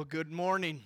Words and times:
Well, 0.00 0.08
good 0.08 0.32
morning. 0.32 0.80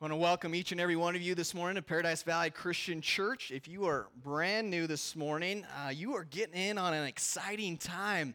want 0.00 0.12
to 0.12 0.16
welcome 0.16 0.54
each 0.54 0.72
and 0.72 0.80
every 0.80 0.96
one 0.96 1.14
of 1.14 1.20
you 1.20 1.34
this 1.34 1.52
morning 1.52 1.76
to 1.76 1.82
Paradise 1.82 2.22
Valley 2.22 2.48
Christian 2.48 3.02
Church. 3.02 3.50
If 3.50 3.68
you 3.68 3.84
are 3.84 4.06
brand 4.24 4.70
new 4.70 4.86
this 4.86 5.14
morning, 5.14 5.66
uh, 5.84 5.90
you 5.90 6.14
are 6.14 6.24
getting 6.24 6.54
in 6.54 6.78
on 6.78 6.94
an 6.94 7.04
exciting 7.04 7.76
time. 7.76 8.34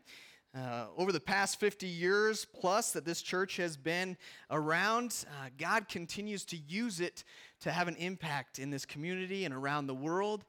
Uh, 0.55 0.85
over 0.95 1.11
the 1.11 1.19
past 1.19 1.59
50 1.59 1.87
years 1.87 2.45
plus 2.45 2.91
that 2.91 3.03
this 3.03 3.23
church 3.23 3.57
has 3.57 3.75
been 3.75 4.15
around, 4.51 5.25
uh, 5.27 5.49
God 5.57 5.89
continues 5.89 6.45
to 6.45 6.57
use 6.57 6.99
it 6.99 7.23
to 7.61 7.71
have 7.71 7.87
an 7.87 7.95
impact 7.95 8.59
in 8.59 8.69
this 8.69 8.85
community 8.85 9.45
and 9.45 9.55
around 9.55 9.87
the 9.87 9.95
world. 9.95 10.45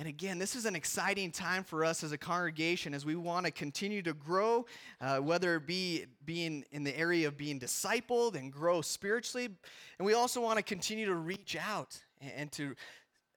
And 0.00 0.08
again, 0.08 0.38
this 0.38 0.56
is 0.56 0.64
an 0.64 0.74
exciting 0.74 1.30
time 1.30 1.62
for 1.62 1.84
us 1.84 2.02
as 2.02 2.12
a 2.12 2.16
congregation 2.16 2.94
as 2.94 3.04
we 3.04 3.16
want 3.16 3.44
to 3.44 3.52
continue 3.52 4.00
to 4.00 4.14
grow, 4.14 4.64
uh, 4.98 5.18
whether 5.18 5.56
it 5.56 5.66
be 5.66 6.06
being 6.24 6.64
in 6.72 6.84
the 6.84 6.98
area 6.98 7.28
of 7.28 7.36
being 7.36 7.60
discipled 7.60 8.34
and 8.34 8.50
grow 8.50 8.80
spiritually. 8.80 9.50
And 9.98 10.06
we 10.06 10.14
also 10.14 10.40
want 10.40 10.56
to 10.56 10.62
continue 10.62 11.04
to 11.04 11.14
reach 11.16 11.54
out 11.54 12.02
and, 12.22 12.32
and 12.34 12.52
to 12.52 12.74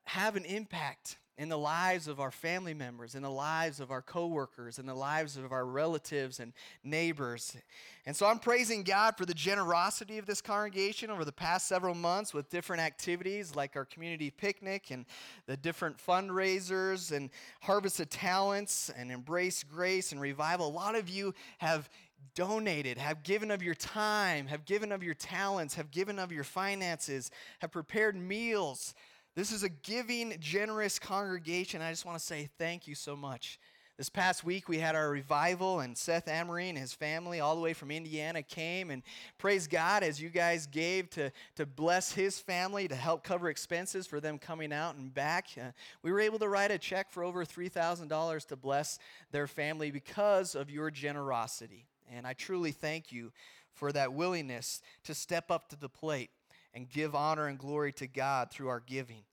have 0.05 0.37
an 0.37 0.45
impact 0.45 1.17
in 1.37 1.49
the 1.49 1.57
lives 1.57 2.07
of 2.07 2.19
our 2.19 2.29
family 2.29 2.73
members, 2.73 3.15
in 3.15 3.23
the 3.23 3.31
lives 3.31 3.79
of 3.79 3.89
our 3.89 4.01
coworkers, 4.01 4.77
in 4.77 4.85
the 4.85 4.93
lives 4.93 5.35
of 5.35 5.51
our 5.51 5.65
relatives 5.65 6.39
and 6.39 6.53
neighbors. 6.83 7.57
And 8.05 8.15
so 8.15 8.27
I'm 8.27 8.37
praising 8.37 8.83
God 8.83 9.17
for 9.17 9.25
the 9.25 9.33
generosity 9.33 10.19
of 10.19 10.27
this 10.27 10.41
congregation 10.41 11.09
over 11.09 11.25
the 11.25 11.31
past 11.31 11.67
several 11.67 11.95
months 11.95 12.33
with 12.33 12.49
different 12.49 12.83
activities 12.83 13.55
like 13.55 13.75
our 13.75 13.85
community 13.85 14.29
picnic 14.29 14.91
and 14.91 15.05
the 15.47 15.57
different 15.57 15.97
fundraisers 15.97 17.11
and 17.11 17.31
harvest 17.61 17.99
of 17.99 18.09
talents 18.09 18.91
and 18.95 19.11
embrace 19.11 19.63
grace 19.63 20.11
and 20.11 20.21
revival. 20.21 20.67
A 20.67 20.69
lot 20.69 20.95
of 20.95 21.09
you 21.09 21.33
have 21.57 21.89
donated, 22.35 22.97
have 22.97 23.23
given 23.23 23.49
of 23.49 23.63
your 23.63 23.75
time, 23.75 24.47
have 24.47 24.65
given 24.65 24.91
of 24.91 25.01
your 25.01 25.13
talents, 25.13 25.73
have 25.75 25.89
given 25.91 26.19
of 26.19 26.31
your 26.31 26.43
finances, 26.43 27.31
have 27.59 27.71
prepared 27.71 28.15
meals 28.15 28.93
this 29.35 29.51
is 29.51 29.63
a 29.63 29.69
giving, 29.69 30.35
generous 30.39 30.99
congregation. 30.99 31.81
I 31.81 31.89
just 31.89 32.05
want 32.05 32.19
to 32.19 32.23
say 32.23 32.49
thank 32.59 32.87
you 32.87 32.93
so 32.93 33.15
much. 33.15 33.59
This 33.97 34.09
past 34.09 34.43
week, 34.43 34.67
we 34.67 34.79
had 34.79 34.95
our 34.95 35.09
revival, 35.09 35.79
and 35.79 35.95
Seth 35.95 36.27
Amory 36.27 36.69
and 36.69 36.77
his 36.77 36.93
family, 36.93 37.39
all 37.39 37.55
the 37.55 37.61
way 37.61 37.73
from 37.73 37.91
Indiana, 37.91 38.41
came. 38.41 38.89
And 38.89 39.03
praise 39.37 39.67
God 39.67 40.01
as 40.01 40.19
you 40.19 40.29
guys 40.29 40.65
gave 40.65 41.11
to, 41.11 41.31
to 41.55 41.65
bless 41.67 42.11
his 42.11 42.39
family 42.39 42.87
to 42.87 42.95
help 42.95 43.23
cover 43.23 43.49
expenses 43.49 44.07
for 44.07 44.19
them 44.19 44.39
coming 44.39 44.73
out 44.73 44.95
and 44.95 45.13
back. 45.13 45.49
Uh, 45.59 45.71
we 46.01 46.11
were 46.11 46.19
able 46.19 46.39
to 46.39 46.49
write 46.49 46.71
a 46.71 46.79
check 46.79 47.11
for 47.11 47.23
over 47.23 47.45
$3,000 47.45 48.47
to 48.47 48.55
bless 48.55 48.97
their 49.31 49.45
family 49.45 49.91
because 49.91 50.55
of 50.55 50.71
your 50.71 50.89
generosity. 50.89 51.85
And 52.11 52.25
I 52.25 52.33
truly 52.33 52.71
thank 52.71 53.11
you 53.11 53.31
for 53.73 53.91
that 53.91 54.13
willingness 54.13 54.81
to 55.03 55.13
step 55.13 55.51
up 55.51 55.69
to 55.69 55.75
the 55.75 55.89
plate 55.89 56.29
and 56.73 56.89
give 56.89 57.15
honor 57.15 57.47
and 57.47 57.57
glory 57.57 57.91
to 57.93 58.07
God 58.07 58.51
through 58.51 58.69
our 58.69 58.79
giving. 58.79 59.23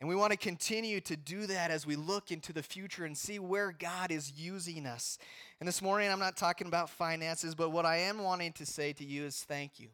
And 0.00 0.08
we 0.08 0.14
want 0.14 0.32
to 0.32 0.38
continue 0.38 1.00
to 1.02 1.16
do 1.16 1.46
that 1.46 1.70
as 1.70 1.86
we 1.86 1.94
look 1.94 2.30
into 2.30 2.54
the 2.54 2.62
future 2.62 3.04
and 3.04 3.16
see 3.16 3.38
where 3.38 3.70
God 3.70 4.10
is 4.10 4.32
using 4.34 4.86
us. 4.86 5.18
And 5.60 5.68
this 5.68 5.82
morning, 5.82 6.10
I'm 6.10 6.18
not 6.18 6.38
talking 6.38 6.66
about 6.66 6.88
finances, 6.88 7.54
but 7.54 7.70
what 7.70 7.84
I 7.84 7.98
am 7.98 8.22
wanting 8.22 8.52
to 8.54 8.66
say 8.66 8.94
to 8.94 9.04
you 9.04 9.24
is 9.24 9.42
thank 9.42 9.78
you. 9.78 9.88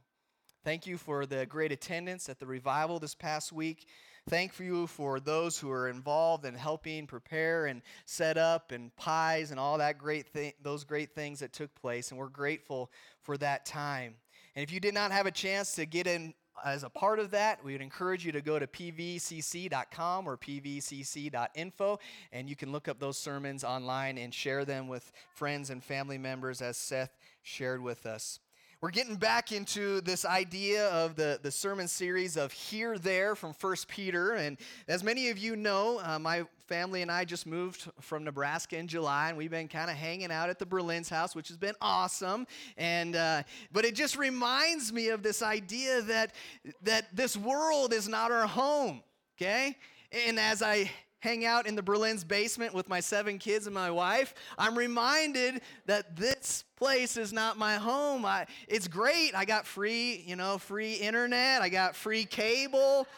Thank 0.64 0.86
you 0.86 0.96
for 0.96 1.26
the 1.26 1.44
great 1.46 1.72
attendance 1.72 2.28
at 2.28 2.38
the 2.38 2.46
revival 2.46 3.00
this 3.00 3.16
past 3.16 3.52
week. 3.52 3.86
Thank 4.28 4.58
you 4.58 4.88
for 4.88 5.20
those 5.20 5.58
who 5.58 5.70
are 5.70 5.88
involved 5.88 6.44
in 6.44 6.54
helping 6.54 7.06
prepare 7.06 7.66
and 7.66 7.82
set 8.04 8.36
up 8.36 8.72
and 8.72 8.94
pies 8.96 9.52
and 9.52 9.60
all 9.60 9.78
that 9.78 9.98
great 9.98 10.26
thing, 10.26 10.52
those 10.62 10.82
great 10.82 11.14
things 11.14 11.40
that 11.40 11.52
took 11.52 11.72
place. 11.76 12.10
And 12.10 12.18
we're 12.18 12.28
grateful 12.28 12.90
for 13.22 13.36
that 13.38 13.66
time. 13.66 14.14
And 14.56 14.62
if 14.64 14.72
you 14.72 14.80
did 14.80 14.94
not 14.94 15.12
have 15.12 15.26
a 15.26 15.30
chance 15.30 15.76
to 15.76 15.86
get 15.86 16.08
in 16.08 16.34
as 16.64 16.82
a 16.82 16.90
part 16.90 17.18
of 17.18 17.30
that, 17.32 17.64
we 17.64 17.72
would 17.72 17.82
encourage 17.82 18.24
you 18.24 18.32
to 18.32 18.40
go 18.40 18.58
to 18.58 18.66
pvcc.com 18.66 20.28
or 20.28 20.36
pvcc.info, 20.36 21.98
and 22.32 22.48
you 22.48 22.56
can 22.56 22.72
look 22.72 22.88
up 22.88 22.98
those 22.98 23.18
sermons 23.18 23.64
online 23.64 24.18
and 24.18 24.32
share 24.32 24.64
them 24.64 24.88
with 24.88 25.12
friends 25.32 25.70
and 25.70 25.82
family 25.82 26.18
members 26.18 26.62
as 26.62 26.76
Seth 26.76 27.16
shared 27.42 27.82
with 27.82 28.06
us. 28.06 28.40
We're 28.82 28.90
getting 28.90 29.16
back 29.16 29.52
into 29.52 30.02
this 30.02 30.26
idea 30.26 30.90
of 30.90 31.16
the, 31.16 31.40
the 31.42 31.50
sermon 31.50 31.88
series 31.88 32.36
of 32.36 32.52
Here, 32.52 32.98
There 32.98 33.34
from 33.34 33.54
First 33.54 33.88
Peter. 33.88 34.34
And 34.34 34.58
as 34.86 35.02
many 35.02 35.30
of 35.30 35.38
you 35.38 35.56
know, 35.56 35.98
uh, 36.04 36.18
my 36.18 36.44
family 36.66 37.00
and 37.00 37.10
I 37.10 37.24
just 37.24 37.46
moved 37.46 37.90
from 38.02 38.22
Nebraska 38.22 38.76
in 38.76 38.86
July, 38.86 39.30
and 39.30 39.38
we've 39.38 39.50
been 39.50 39.68
kind 39.68 39.88
of 39.88 39.96
hanging 39.96 40.30
out 40.30 40.50
at 40.50 40.58
the 40.58 40.66
Berlin's 40.66 41.08
house, 41.08 41.34
which 41.34 41.48
has 41.48 41.56
been 41.56 41.74
awesome. 41.80 42.46
And 42.76 43.16
uh, 43.16 43.44
but 43.72 43.86
it 43.86 43.94
just 43.94 44.18
reminds 44.18 44.92
me 44.92 45.08
of 45.08 45.22
this 45.22 45.40
idea 45.40 46.02
that 46.02 46.34
that 46.82 47.16
this 47.16 47.34
world 47.34 47.94
is 47.94 48.10
not 48.10 48.30
our 48.30 48.46
home. 48.46 49.02
Okay, 49.38 49.74
and 50.12 50.38
as 50.38 50.60
I 50.60 50.90
hang 51.26 51.44
out 51.44 51.66
in 51.66 51.74
the 51.74 51.82
Berlin's 51.82 52.22
basement 52.22 52.72
with 52.72 52.88
my 52.88 53.00
seven 53.00 53.38
kids 53.38 53.66
and 53.66 53.74
my 53.74 53.90
wife, 53.90 54.32
I'm 54.56 54.78
reminded 54.78 55.60
that 55.86 56.14
this 56.14 56.62
place 56.76 57.16
is 57.16 57.32
not 57.32 57.58
my 57.58 57.74
home. 57.74 58.24
I, 58.24 58.46
it's 58.68 58.86
great. 58.86 59.34
I 59.34 59.44
got 59.44 59.66
free, 59.66 60.22
you 60.24 60.36
know, 60.36 60.56
free 60.58 60.94
internet. 60.94 61.62
I 61.62 61.68
got 61.68 61.96
free 61.96 62.24
cable. 62.26 63.08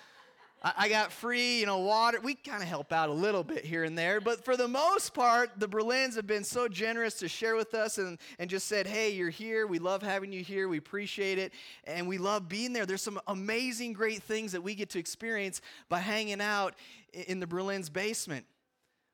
I, 0.61 0.89
got 0.89 1.13
free, 1.13 1.61
you 1.61 1.67
know, 1.67 1.79
water. 1.79 2.19
We 2.21 2.35
kind 2.35 2.63
of 2.63 2.69
help 2.69 2.93
out 2.93 3.09
a 3.09 3.13
little 3.13 3.45
bit 3.45 3.65
here 3.65 3.85
and 3.85 3.97
there, 3.97 4.21
but 4.21 4.45
for 4.45 4.57
the 4.57 4.67
most 4.67 5.15
part, 5.15 5.51
the 5.59 5.69
Berlins 5.69 6.17
have 6.17 6.27
been 6.27 6.43
so 6.43 6.67
generous 6.67 7.15
to 7.15 7.29
share 7.29 7.55
with 7.55 7.75
us 7.75 7.99
and, 7.99 8.19
and 8.41 8.51
just 8.51 8.67
said, 8.67 8.87
hey, 8.87 9.11
you're 9.11 9.31
here. 9.31 9.69
We 9.69 9.79
love 9.79 10.03
having 10.03 10.33
you 10.33 10.43
here. 10.43 10.69
We 10.69 10.79
appreciate 10.79 11.39
it. 11.39 11.53
And 11.85 12.09
we 12.09 12.19
love 12.19 12.49
being 12.49 12.73
there. 12.73 12.87
There's 12.87 13.03
some 13.03 13.21
amazing, 13.29 13.93
great 13.93 14.23
things 14.23 14.51
that 14.53 14.63
we 14.63 14.75
get 14.75 14.91
to 14.91 14.99
experience 14.99 15.61
by 15.89 16.01
hanging 16.01 16.41
out 16.41 16.75
in 17.13 17.39
the 17.39 17.47
Berlin's 17.47 17.89
basement. 17.89 18.45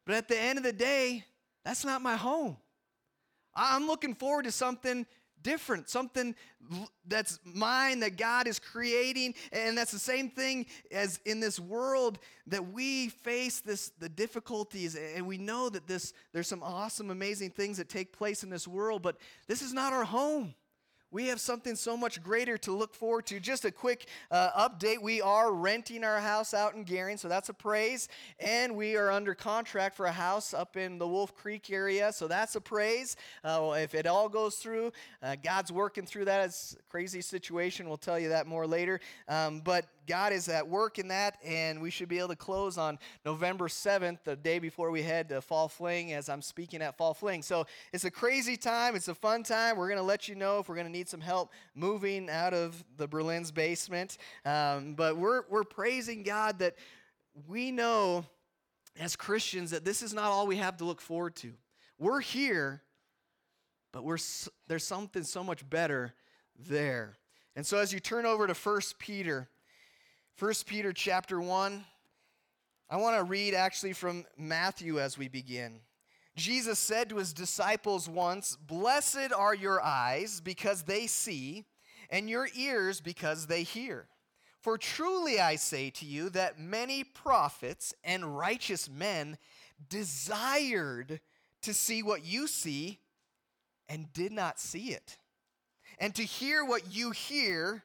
But 0.06 0.14
at 0.14 0.28
the 0.28 0.40
end 0.40 0.58
of 0.58 0.64
the 0.64 0.72
day, 0.72 1.24
that's 1.64 1.84
not 1.84 2.00
my 2.00 2.16
home. 2.16 2.56
I'm 3.54 3.86
looking 3.86 4.14
forward 4.14 4.44
to 4.44 4.52
something 4.52 5.06
different, 5.44 5.88
something 5.88 6.34
that's 7.06 7.38
mine 7.44 8.00
that 8.00 8.16
God 8.16 8.48
is 8.48 8.58
creating. 8.58 9.34
And 9.52 9.78
that's 9.78 9.92
the 9.92 9.98
same 10.00 10.30
thing 10.30 10.66
as 10.90 11.20
in 11.24 11.38
this 11.38 11.60
world 11.60 12.18
that 12.48 12.72
we 12.72 13.10
face 13.10 13.60
this 13.60 13.90
the 14.00 14.08
difficulties 14.08 14.96
and 14.96 15.24
we 15.26 15.38
know 15.38 15.68
that 15.68 15.86
this 15.86 16.12
there's 16.32 16.48
some 16.48 16.62
awesome 16.62 17.10
amazing 17.10 17.50
things 17.50 17.76
that 17.76 17.88
take 17.88 18.12
place 18.12 18.42
in 18.42 18.50
this 18.50 18.66
world, 18.66 19.02
but 19.02 19.16
this 19.46 19.62
is 19.62 19.72
not 19.72 19.92
our 19.92 20.04
home 20.04 20.54
we 21.14 21.28
have 21.28 21.40
something 21.40 21.76
so 21.76 21.96
much 21.96 22.20
greater 22.24 22.58
to 22.58 22.72
look 22.72 22.92
forward 22.92 23.24
to. 23.24 23.38
Just 23.38 23.64
a 23.64 23.70
quick 23.70 24.08
uh, 24.32 24.68
update 24.68 25.00
we 25.00 25.20
are 25.20 25.54
renting 25.54 26.02
our 26.02 26.18
house 26.18 26.52
out 26.52 26.74
in 26.74 26.84
Gering, 26.84 27.18
so 27.18 27.28
that's 27.28 27.48
a 27.48 27.54
praise. 27.54 28.08
And 28.40 28.74
we 28.74 28.96
are 28.96 29.12
under 29.12 29.32
contract 29.32 29.96
for 29.96 30.06
a 30.06 30.12
house 30.12 30.52
up 30.52 30.76
in 30.76 30.98
the 30.98 31.06
Wolf 31.06 31.36
Creek 31.36 31.70
area, 31.70 32.12
so 32.12 32.26
that's 32.26 32.56
a 32.56 32.60
praise. 32.60 33.14
Uh, 33.44 33.76
if 33.78 33.94
it 33.94 34.08
all 34.08 34.28
goes 34.28 34.56
through, 34.56 34.90
uh, 35.22 35.36
God's 35.40 35.70
working 35.70 36.04
through 36.04 36.24
that. 36.24 36.46
It's 36.46 36.76
a 36.80 36.82
crazy 36.90 37.20
situation. 37.20 37.86
We'll 37.86 37.96
tell 37.96 38.18
you 38.18 38.30
that 38.30 38.48
more 38.48 38.66
later. 38.66 38.98
Um, 39.28 39.60
but 39.60 39.86
God 40.06 40.32
is 40.32 40.48
at 40.48 40.68
work 40.68 40.98
in 40.98 41.08
that, 41.08 41.38
and 41.44 41.80
we 41.80 41.90
should 41.90 42.08
be 42.08 42.18
able 42.18 42.28
to 42.28 42.36
close 42.36 42.76
on 42.76 42.98
November 43.24 43.68
7th, 43.68 44.18
the 44.24 44.36
day 44.36 44.58
before 44.58 44.90
we 44.90 45.02
head 45.02 45.28
to 45.30 45.40
Fall 45.40 45.68
Fling, 45.68 46.12
as 46.12 46.28
I'm 46.28 46.42
speaking 46.42 46.82
at 46.82 46.96
Fall 46.96 47.14
Fling. 47.14 47.42
So 47.42 47.66
it's 47.92 48.04
a 48.04 48.10
crazy 48.10 48.56
time. 48.56 48.96
It's 48.96 49.08
a 49.08 49.14
fun 49.14 49.44
time. 49.44 49.76
We're 49.76 49.88
going 49.88 49.98
to 49.98 50.04
let 50.04 50.28
you 50.28 50.34
know 50.34 50.58
if 50.58 50.68
we're 50.68 50.74
going 50.74 50.86
to 50.86 50.92
need 50.92 51.03
some 51.08 51.20
help 51.20 51.52
moving 51.74 52.28
out 52.30 52.54
of 52.54 52.82
the 52.96 53.06
Berlin's 53.06 53.50
basement. 53.50 54.18
Um, 54.44 54.94
but 54.94 55.16
we're, 55.16 55.42
we're 55.48 55.64
praising 55.64 56.22
God 56.22 56.58
that 56.60 56.76
we 57.46 57.70
know 57.70 58.24
as 58.98 59.16
Christians 59.16 59.70
that 59.70 59.84
this 59.84 60.02
is 60.02 60.14
not 60.14 60.26
all 60.26 60.46
we 60.46 60.56
have 60.56 60.76
to 60.78 60.84
look 60.84 61.00
forward 61.00 61.36
to. 61.36 61.52
We're 61.98 62.20
here, 62.20 62.82
but 63.92 64.04
we're, 64.04 64.18
there's 64.68 64.86
something 64.86 65.24
so 65.24 65.42
much 65.44 65.68
better 65.68 66.14
there. 66.68 67.16
And 67.56 67.64
so 67.64 67.78
as 67.78 67.92
you 67.92 68.00
turn 68.00 68.26
over 68.26 68.46
to 68.46 68.54
1 68.54 68.80
Peter, 68.98 69.48
1 70.38 70.52
Peter 70.66 70.92
chapter 70.92 71.40
1. 71.40 71.84
I 72.90 72.96
want 72.96 73.16
to 73.16 73.22
read 73.22 73.54
actually 73.54 73.92
from 73.92 74.24
Matthew 74.36 74.98
as 74.98 75.16
we 75.16 75.28
begin. 75.28 75.78
Jesus 76.36 76.78
said 76.78 77.08
to 77.10 77.16
his 77.16 77.32
disciples 77.32 78.08
once, 78.08 78.56
Blessed 78.56 79.32
are 79.36 79.54
your 79.54 79.82
eyes 79.82 80.40
because 80.40 80.82
they 80.82 81.06
see, 81.06 81.64
and 82.10 82.28
your 82.28 82.48
ears 82.56 83.00
because 83.00 83.46
they 83.46 83.62
hear. 83.62 84.08
For 84.60 84.78
truly 84.78 85.38
I 85.40 85.56
say 85.56 85.90
to 85.90 86.06
you 86.06 86.30
that 86.30 86.58
many 86.58 87.04
prophets 87.04 87.94
and 88.02 88.36
righteous 88.36 88.88
men 88.88 89.36
desired 89.88 91.20
to 91.62 91.74
see 91.74 92.02
what 92.02 92.24
you 92.24 92.46
see 92.46 92.98
and 93.88 94.12
did 94.12 94.32
not 94.32 94.58
see 94.58 94.88
it, 94.88 95.18
and 95.98 96.14
to 96.14 96.22
hear 96.22 96.64
what 96.64 96.94
you 96.94 97.10
hear 97.10 97.84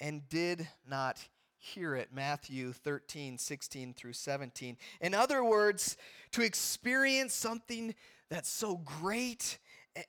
and 0.00 0.28
did 0.28 0.66
not 0.88 1.18
hear 1.64 1.96
it. 1.96 2.10
Matthew 2.12 2.72
13, 2.72 3.38
16 3.38 3.94
through 3.94 4.12
17. 4.12 4.76
In 5.00 5.14
other 5.14 5.42
words, 5.42 5.96
to 6.32 6.42
experience 6.42 7.32
something 7.32 7.94
that's 8.28 8.50
so 8.50 8.76
great 8.76 9.58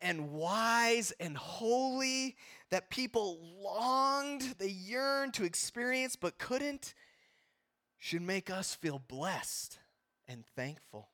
and 0.01 0.31
wise 0.31 1.13
and 1.19 1.37
holy 1.37 2.35
that 2.71 2.89
people 2.89 3.39
longed, 3.61 4.55
they 4.57 4.67
yearned 4.67 5.33
to 5.35 5.45
experience 5.45 6.17
but 6.17 6.37
couldn't, 6.37 6.93
should 7.97 8.21
make 8.21 8.49
us 8.49 8.75
feel 8.75 8.99
blessed 8.99 9.79
and 10.27 10.43
thankful. 10.55 11.07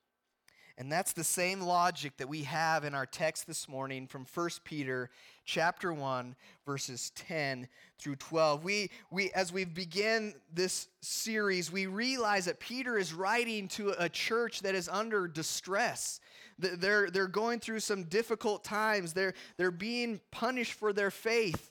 And 0.81 0.91
that's 0.91 1.13
the 1.13 1.23
same 1.23 1.61
logic 1.61 2.17
that 2.17 2.27
we 2.27 2.41
have 2.41 2.85
in 2.85 2.95
our 2.95 3.05
text 3.05 3.45
this 3.45 3.69
morning 3.69 4.07
from 4.07 4.25
1 4.33 4.49
Peter 4.63 5.11
chapter 5.45 5.93
1 5.93 6.35
verses 6.65 7.11
10 7.13 7.67
through 7.99 8.15
12. 8.15 8.63
We 8.63 8.89
we 9.11 9.29
as 9.33 9.53
we 9.53 9.63
begin 9.63 10.33
this 10.51 10.87
series, 11.01 11.71
we 11.71 11.85
realize 11.85 12.45
that 12.45 12.59
Peter 12.59 12.97
is 12.97 13.13
writing 13.13 13.67
to 13.67 13.93
a 13.99 14.09
church 14.09 14.61
that 14.61 14.73
is 14.73 14.89
under 14.89 15.27
distress. 15.27 16.19
They're, 16.57 17.11
they're 17.11 17.27
going 17.27 17.59
through 17.59 17.81
some 17.81 18.05
difficult 18.05 18.63
times. 18.63 19.13
They're, 19.13 19.35
they're 19.57 19.69
being 19.69 20.19
punished 20.31 20.73
for 20.73 20.93
their 20.93 21.11
faith. 21.11 21.69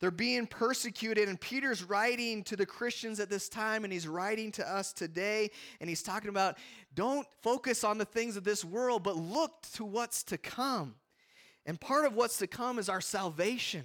They're 0.00 0.10
being 0.10 0.46
persecuted, 0.46 1.28
and 1.28 1.40
Peter's 1.40 1.82
writing 1.82 2.42
to 2.44 2.56
the 2.56 2.66
Christians 2.66 3.18
at 3.18 3.30
this 3.30 3.48
time, 3.48 3.84
and 3.84 3.92
he's 3.92 4.06
writing 4.06 4.52
to 4.52 4.68
us 4.68 4.92
today, 4.92 5.50
and 5.80 5.88
he's 5.88 6.02
talking 6.02 6.28
about 6.28 6.58
don't 6.94 7.26
focus 7.42 7.82
on 7.82 7.96
the 7.96 8.04
things 8.04 8.36
of 8.36 8.44
this 8.44 8.64
world, 8.64 9.02
but 9.02 9.16
look 9.16 9.62
to 9.74 9.84
what's 9.84 10.22
to 10.24 10.38
come. 10.38 10.96
And 11.64 11.80
part 11.80 12.04
of 12.04 12.14
what's 12.14 12.38
to 12.38 12.46
come 12.46 12.78
is 12.78 12.88
our 12.88 13.00
salvation. 13.00 13.84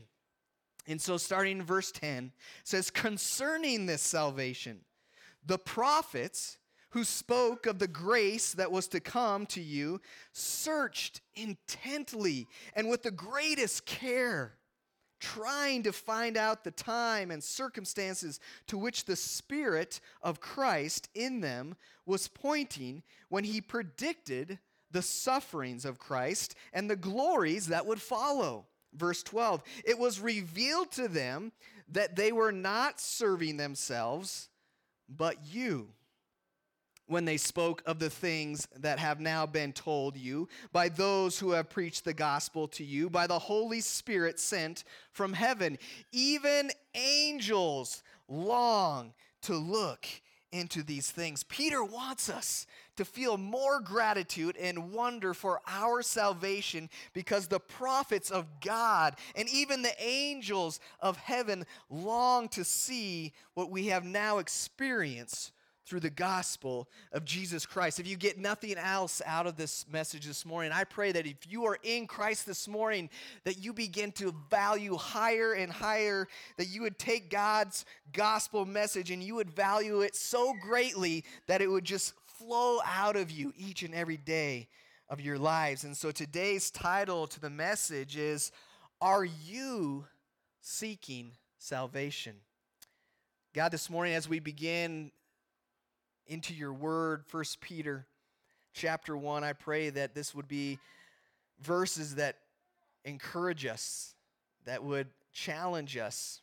And 0.87 0.99
so, 0.99 1.17
starting 1.17 1.59
in 1.59 1.63
verse 1.63 1.91
10, 1.91 2.31
says, 2.63 2.89
Concerning 2.89 3.85
this 3.85 4.01
salvation, 4.01 4.81
the 5.45 5.57
prophets 5.57 6.57
who 6.89 7.03
spoke 7.03 7.65
of 7.65 7.79
the 7.79 7.87
grace 7.87 8.53
that 8.53 8.71
was 8.71 8.87
to 8.89 8.99
come 8.99 9.45
to 9.45 9.61
you 9.61 10.01
searched 10.33 11.21
intently 11.35 12.47
and 12.75 12.89
with 12.89 13.03
the 13.03 13.11
greatest 13.11 13.85
care 13.85 14.57
trying 15.21 15.83
to 15.83 15.93
find 15.93 16.35
out 16.35 16.63
the 16.63 16.71
time 16.71 17.31
and 17.31 17.41
circumstances 17.41 18.39
to 18.67 18.77
which 18.77 19.05
the 19.05 19.15
Spirit 19.15 20.01
of 20.21 20.41
Christ 20.41 21.07
in 21.15 21.39
them 21.39 21.75
was 22.05 22.27
pointing 22.27 23.03
when 23.29 23.45
he 23.45 23.61
predicted 23.61 24.59
the 24.91 25.01
sufferings 25.01 25.85
of 25.85 25.99
Christ 25.99 26.55
and 26.73 26.89
the 26.89 26.97
glories 26.97 27.67
that 27.67 27.85
would 27.85 28.01
follow. 28.01 28.65
Verse 28.93 29.23
12 29.23 29.63
It 29.85 29.97
was 29.97 30.19
revealed 30.19 30.91
to 30.93 31.07
them 31.07 31.53
that 31.89 32.15
they 32.15 32.31
were 32.31 32.51
not 32.51 32.99
serving 32.99 33.57
themselves, 33.57 34.49
but 35.07 35.37
you 35.45 35.89
when 37.11 37.25
they 37.25 37.35
spoke 37.35 37.83
of 37.85 37.99
the 37.99 38.09
things 38.09 38.67
that 38.79 38.97
have 38.97 39.19
now 39.19 39.45
been 39.45 39.73
told 39.73 40.15
you 40.15 40.47
by 40.71 40.87
those 40.87 41.37
who 41.37 41.51
have 41.51 41.69
preached 41.69 42.05
the 42.05 42.13
gospel 42.13 42.69
to 42.69 42.85
you 42.85 43.09
by 43.09 43.27
the 43.27 43.37
Holy 43.37 43.81
Spirit 43.81 44.39
sent 44.39 44.85
from 45.11 45.33
heaven. 45.33 45.77
Even 46.13 46.71
angels 46.95 48.01
long 48.29 49.13
to 49.41 49.55
look 49.55 50.07
into 50.53 50.83
these 50.83 51.11
things. 51.11 51.43
Peter 51.43 51.83
wants 51.83 52.29
us 52.29 52.65
to 52.95 53.03
feel 53.03 53.37
more 53.37 53.81
gratitude 53.81 54.55
and 54.57 54.93
wonder 54.93 55.33
for 55.33 55.59
our 55.67 56.01
salvation 56.01 56.89
because 57.13 57.47
the 57.47 57.59
prophets 57.59 58.31
of 58.31 58.45
God 58.61 59.15
and 59.35 59.49
even 59.49 59.81
the 59.81 60.01
angels 60.01 60.79
of 61.01 61.17
heaven 61.17 61.65
long 61.89 62.47
to 62.49 62.63
see 62.63 63.33
what 63.53 63.69
we 63.69 63.87
have 63.87 64.05
now 64.05 64.37
experienced 64.37 65.51
through 65.85 65.99
the 65.99 66.09
gospel 66.09 66.87
of 67.11 67.25
Jesus 67.25 67.65
Christ. 67.65 67.99
If 67.99 68.07
you 68.07 68.15
get 68.15 68.37
nothing 68.37 68.77
else 68.77 69.21
out 69.25 69.47
of 69.47 69.57
this 69.57 69.85
message 69.89 70.25
this 70.25 70.45
morning, 70.45 70.71
I 70.71 70.83
pray 70.83 71.11
that 71.11 71.25
if 71.25 71.49
you 71.49 71.65
are 71.65 71.77
in 71.83 72.07
Christ 72.07 72.45
this 72.45 72.67
morning, 72.67 73.09
that 73.43 73.63
you 73.63 73.73
begin 73.73 74.11
to 74.13 74.33
value 74.49 74.95
higher 74.95 75.53
and 75.53 75.71
higher, 75.71 76.27
that 76.57 76.69
you 76.69 76.81
would 76.83 76.99
take 76.99 77.29
God's 77.29 77.85
gospel 78.13 78.65
message 78.65 79.11
and 79.11 79.23
you 79.23 79.35
would 79.35 79.49
value 79.49 80.01
it 80.01 80.15
so 80.15 80.53
greatly 80.61 81.23
that 81.47 81.61
it 81.61 81.67
would 81.67 81.85
just 81.85 82.13
flow 82.37 82.79
out 82.85 83.15
of 83.15 83.31
you 83.31 83.53
each 83.55 83.83
and 83.83 83.93
every 83.93 84.17
day 84.17 84.67
of 85.09 85.19
your 85.19 85.37
lives. 85.37 85.83
And 85.83 85.95
so 85.95 86.11
today's 86.11 86.71
title 86.71 87.27
to 87.27 87.39
the 87.39 87.49
message 87.49 88.17
is 88.17 88.51
Are 89.01 89.25
You 89.25 90.05
Seeking 90.61 91.33
Salvation? 91.57 92.35
God, 93.53 93.73
this 93.73 93.89
morning, 93.89 94.13
as 94.13 94.29
we 94.29 94.39
begin 94.39 95.11
into 96.27 96.53
your 96.53 96.73
word, 96.73 97.25
First 97.27 97.61
Peter 97.61 98.05
chapter 98.73 99.15
1. 99.17 99.43
I 99.43 99.53
pray 99.53 99.89
that 99.89 100.13
this 100.13 100.33
would 100.33 100.47
be 100.47 100.79
verses 101.61 102.15
that 102.15 102.37
encourage 103.05 103.65
us, 103.65 104.15
that 104.65 104.83
would 104.83 105.07
challenge 105.33 105.97
us. 105.97 106.41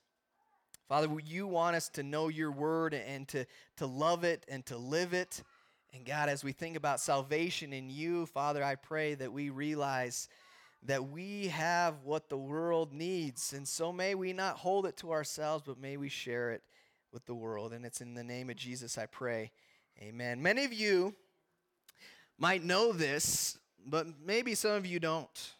Father, 0.89 1.09
you 1.25 1.47
want 1.47 1.77
us 1.77 1.89
to 1.91 2.03
know 2.03 2.29
your 2.29 2.51
word 2.51 2.95
and 2.95 3.29
to, 3.29 3.45
to 3.77 3.87
love 3.87 4.25
it 4.25 4.45
and 4.49 4.65
to 4.67 4.77
live 4.77 5.13
it. 5.13 5.43
And 5.93 6.05
God, 6.05 6.29
as 6.29 6.43
we 6.43 6.53
think 6.53 6.77
about 6.77 7.01
salvation 7.01 7.73
in 7.73 7.91
you, 7.91 8.27
Father, 8.27 8.65
I 8.65 8.75
pray 8.75 9.15
that 9.15 9.33
we 9.33 9.51
realize 9.51 10.29
that 10.85 11.11
we 11.11 11.49
have 11.49 12.05
what 12.05 12.29
the 12.29 12.37
world 12.37 12.93
needs. 12.93 13.53
And 13.53 13.67
so 13.67 13.93
may 13.93 14.15
we 14.15 14.33
not 14.33 14.57
hold 14.57 14.87
it 14.87 14.97
to 14.99 15.13
ourselves, 15.13 15.65
but 15.67 15.79
may 15.79 15.97
we 15.97 16.09
share 16.09 16.53
it 16.53 16.63
with 17.13 17.27
the 17.27 17.35
world. 17.35 17.73
And 17.73 17.85
it's 17.85 18.01
in 18.01 18.15
the 18.15 18.25
name 18.25 18.49
of 18.49 18.57
Jesus 18.57 18.97
I 18.97 19.07
pray. 19.07 19.51
Amen. 20.01 20.41
Many 20.41 20.65
of 20.65 20.73
you 20.73 21.15
might 22.39 22.63
know 22.63 22.93
this, 22.93 23.59
but 23.85 24.07
maybe 24.25 24.55
some 24.55 24.73
of 24.73 24.87
you 24.87 25.01
don't. 25.01 25.53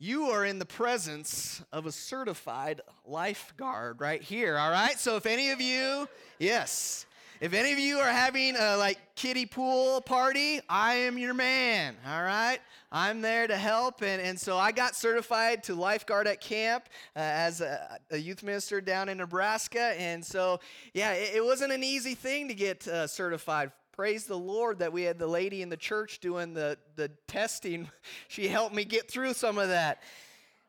You 0.00 0.26
are 0.30 0.44
in 0.44 0.58
the 0.58 0.64
presence 0.64 1.62
of 1.72 1.86
a 1.86 1.92
certified 1.92 2.80
lifeguard 3.04 4.00
right 4.00 4.22
here, 4.22 4.56
all 4.56 4.70
right? 4.70 4.98
So 4.98 5.16
if 5.16 5.26
any 5.26 5.50
of 5.50 5.60
you, 5.60 6.08
yes, 6.38 7.06
if 7.40 7.52
any 7.52 7.72
of 7.72 7.78
you 7.78 7.98
are 7.98 8.10
having 8.10 8.56
a 8.56 8.76
like 8.76 8.98
kiddie 9.14 9.46
pool 9.46 10.00
party, 10.00 10.60
I 10.68 10.94
am 10.94 11.18
your 11.18 11.34
man, 11.34 11.96
all 12.06 12.22
right? 12.22 12.58
I'm 12.90 13.20
there 13.20 13.46
to 13.46 13.56
help. 13.56 14.02
And, 14.02 14.20
and 14.20 14.38
so 14.38 14.56
I 14.56 14.72
got 14.72 14.96
certified 14.96 15.62
to 15.64 15.74
lifeguard 15.74 16.26
at 16.26 16.40
camp 16.40 16.84
uh, 17.14 17.20
as 17.20 17.60
a, 17.60 17.98
a, 18.10 18.16
youth 18.16 18.42
minister 18.42 18.80
down 18.80 19.08
in 19.08 19.18
Nebraska. 19.18 19.94
And 19.98 20.24
so, 20.24 20.58
yeah, 20.94 21.12
it, 21.12 21.36
it 21.36 21.44
wasn't 21.44 21.72
an 21.72 21.84
easy 21.84 22.14
thing 22.14 22.48
to 22.48 22.54
get 22.54 22.88
uh, 22.88 23.06
certified. 23.06 23.70
Praise 23.92 24.24
the 24.24 24.38
Lord 24.38 24.78
that 24.78 24.92
we 24.92 25.02
had 25.02 25.18
the 25.18 25.26
lady 25.26 25.62
in 25.62 25.68
the 25.68 25.76
church 25.76 26.20
doing 26.20 26.54
the, 26.54 26.78
the 26.96 27.10
testing. 27.26 27.90
She 28.28 28.48
helped 28.48 28.74
me 28.74 28.84
get 28.84 29.10
through 29.10 29.34
some 29.34 29.58
of 29.58 29.68
that. 29.68 30.02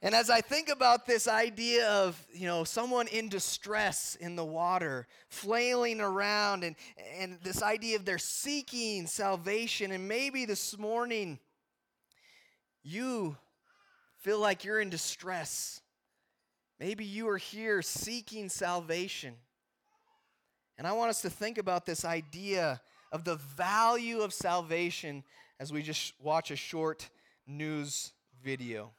And 0.02 0.16
as 0.16 0.30
I 0.30 0.40
think 0.40 0.70
about 0.70 1.06
this 1.06 1.28
idea 1.28 1.90
of, 1.90 2.26
you 2.32 2.48
know, 2.48 2.64
someone 2.64 3.08
in 3.08 3.28
distress 3.28 4.16
in 4.16 4.38
the 4.38 4.46
water, 4.46 5.08
flailing 5.28 6.00
around, 6.00 6.64
and, 6.64 6.78
and 7.18 7.38
this 7.44 7.62
idea 7.62 7.98
of 7.98 8.06
they're 8.06 8.18
seeking 8.18 9.08
salvation, 9.08 9.92
and 9.92 10.08
maybe 10.08 10.46
this 10.46 10.78
morning 10.78 11.38
you 12.82 13.36
feel 14.20 14.40
like 14.40 14.64
you're 14.64 14.80
in 14.80 14.90
distress. 14.90 15.82
Maybe 16.80 17.04
you 17.04 17.28
are 17.28 17.38
here 17.38 17.82
seeking 17.82 18.48
salvation. 18.48 19.36
And 20.78 20.88
I 20.88 20.94
want 20.94 21.10
us 21.10 21.22
to 21.24 21.30
think 21.30 21.58
about 21.58 21.86
this 21.86 22.06
idea 22.06 22.80
of 23.12 23.26
the 23.26 23.36
value 23.36 24.22
of 24.22 24.34
salvation 24.34 25.26
as 25.60 25.74
we 25.74 25.82
just 25.82 26.14
watch 26.22 26.52
a 26.52 26.56
short 26.56 27.10
news 27.46 28.14
video. 28.42 28.92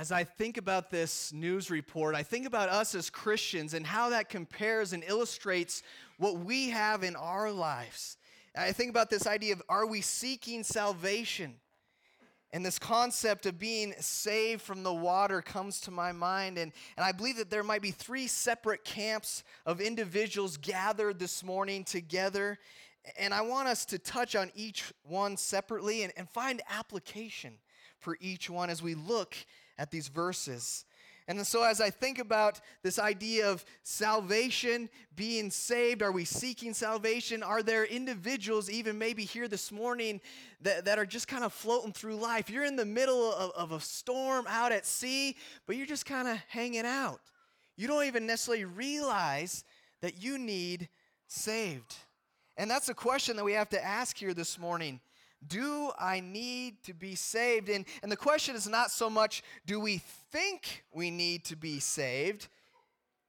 As 0.00 0.10
I 0.10 0.24
think 0.24 0.56
about 0.56 0.88
this 0.88 1.30
news 1.30 1.70
report, 1.70 2.14
I 2.14 2.22
think 2.22 2.46
about 2.46 2.70
us 2.70 2.94
as 2.94 3.10
Christians 3.10 3.74
and 3.74 3.86
how 3.86 4.08
that 4.08 4.30
compares 4.30 4.94
and 4.94 5.04
illustrates 5.06 5.82
what 6.16 6.38
we 6.38 6.70
have 6.70 7.04
in 7.04 7.16
our 7.16 7.50
lives. 7.50 8.16
I 8.56 8.72
think 8.72 8.88
about 8.88 9.10
this 9.10 9.26
idea 9.26 9.52
of 9.52 9.62
are 9.68 9.86
we 9.86 10.00
seeking 10.00 10.64
salvation? 10.64 11.56
And 12.50 12.64
this 12.64 12.78
concept 12.78 13.44
of 13.44 13.58
being 13.58 13.92
saved 14.00 14.62
from 14.62 14.84
the 14.84 14.92
water 14.92 15.42
comes 15.42 15.82
to 15.82 15.90
my 15.90 16.12
mind. 16.12 16.56
And, 16.56 16.72
and 16.96 17.04
I 17.04 17.12
believe 17.12 17.36
that 17.36 17.50
there 17.50 17.62
might 17.62 17.82
be 17.82 17.90
three 17.90 18.26
separate 18.26 18.84
camps 18.84 19.44
of 19.66 19.82
individuals 19.82 20.56
gathered 20.56 21.18
this 21.18 21.44
morning 21.44 21.84
together. 21.84 22.58
And 23.18 23.34
I 23.34 23.42
want 23.42 23.68
us 23.68 23.84
to 23.84 23.98
touch 23.98 24.34
on 24.34 24.50
each 24.54 24.94
one 25.02 25.36
separately 25.36 26.04
and, 26.04 26.12
and 26.16 26.26
find 26.26 26.62
application 26.70 27.58
for 27.98 28.16
each 28.18 28.48
one 28.48 28.70
as 28.70 28.82
we 28.82 28.94
look 28.94 29.36
at 29.80 29.90
these 29.90 30.08
verses. 30.08 30.84
And 31.26 31.46
so, 31.46 31.62
as 31.62 31.80
I 31.80 31.90
think 31.90 32.18
about 32.18 32.60
this 32.82 32.98
idea 32.98 33.50
of 33.50 33.64
salvation, 33.82 34.90
being 35.14 35.50
saved, 35.50 36.02
are 36.02 36.12
we 36.12 36.24
seeking 36.24 36.74
salvation? 36.74 37.42
Are 37.42 37.62
there 37.62 37.84
individuals, 37.84 38.68
even 38.68 38.98
maybe 38.98 39.24
here 39.24 39.46
this 39.46 39.70
morning, 39.70 40.20
that, 40.62 40.84
that 40.86 40.98
are 40.98 41.06
just 41.06 41.28
kind 41.28 41.44
of 41.44 41.52
floating 41.52 41.92
through 41.92 42.16
life? 42.16 42.50
You're 42.50 42.64
in 42.64 42.76
the 42.76 42.84
middle 42.84 43.32
of, 43.32 43.52
of 43.52 43.72
a 43.72 43.80
storm 43.80 44.44
out 44.48 44.72
at 44.72 44.86
sea, 44.86 45.36
but 45.66 45.76
you're 45.76 45.86
just 45.86 46.04
kind 46.04 46.26
of 46.26 46.36
hanging 46.48 46.86
out. 46.86 47.20
You 47.76 47.86
don't 47.86 48.06
even 48.06 48.26
necessarily 48.26 48.64
realize 48.64 49.64
that 50.02 50.22
you 50.22 50.36
need 50.36 50.88
saved. 51.28 51.94
And 52.56 52.68
that's 52.68 52.88
a 52.88 52.94
question 52.94 53.36
that 53.36 53.44
we 53.44 53.52
have 53.52 53.70
to 53.70 53.82
ask 53.82 54.18
here 54.18 54.34
this 54.34 54.58
morning. 54.58 55.00
Do 55.46 55.90
I 55.98 56.20
need 56.20 56.82
to 56.84 56.94
be 56.94 57.14
saved? 57.14 57.68
And, 57.68 57.86
and 58.02 58.12
the 58.12 58.16
question 58.16 58.54
is 58.54 58.68
not 58.68 58.90
so 58.90 59.08
much 59.08 59.42
do 59.66 59.80
we 59.80 60.02
think 60.30 60.84
we 60.92 61.10
need 61.10 61.44
to 61.46 61.56
be 61.56 61.80
saved, 61.80 62.48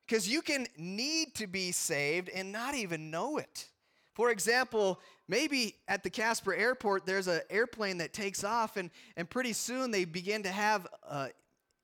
because 0.05 0.27
you 0.27 0.41
can 0.41 0.67
need 0.77 1.33
to 1.35 1.47
be 1.47 1.71
saved 1.71 2.29
and 2.29 2.51
not 2.51 2.75
even 2.75 3.09
know 3.11 3.37
it. 3.37 3.69
For 4.13 4.29
example, 4.29 4.99
maybe 5.29 5.77
at 5.87 6.03
the 6.03 6.09
Casper 6.09 6.53
Airport, 6.53 7.05
there's 7.05 7.27
an 7.27 7.41
airplane 7.49 7.97
that 7.99 8.11
takes 8.11 8.43
off, 8.43 8.75
and, 8.75 8.91
and 9.15 9.29
pretty 9.29 9.53
soon 9.53 9.89
they 9.89 10.03
begin 10.03 10.43
to 10.43 10.51
have 10.51 10.85
uh, 11.07 11.29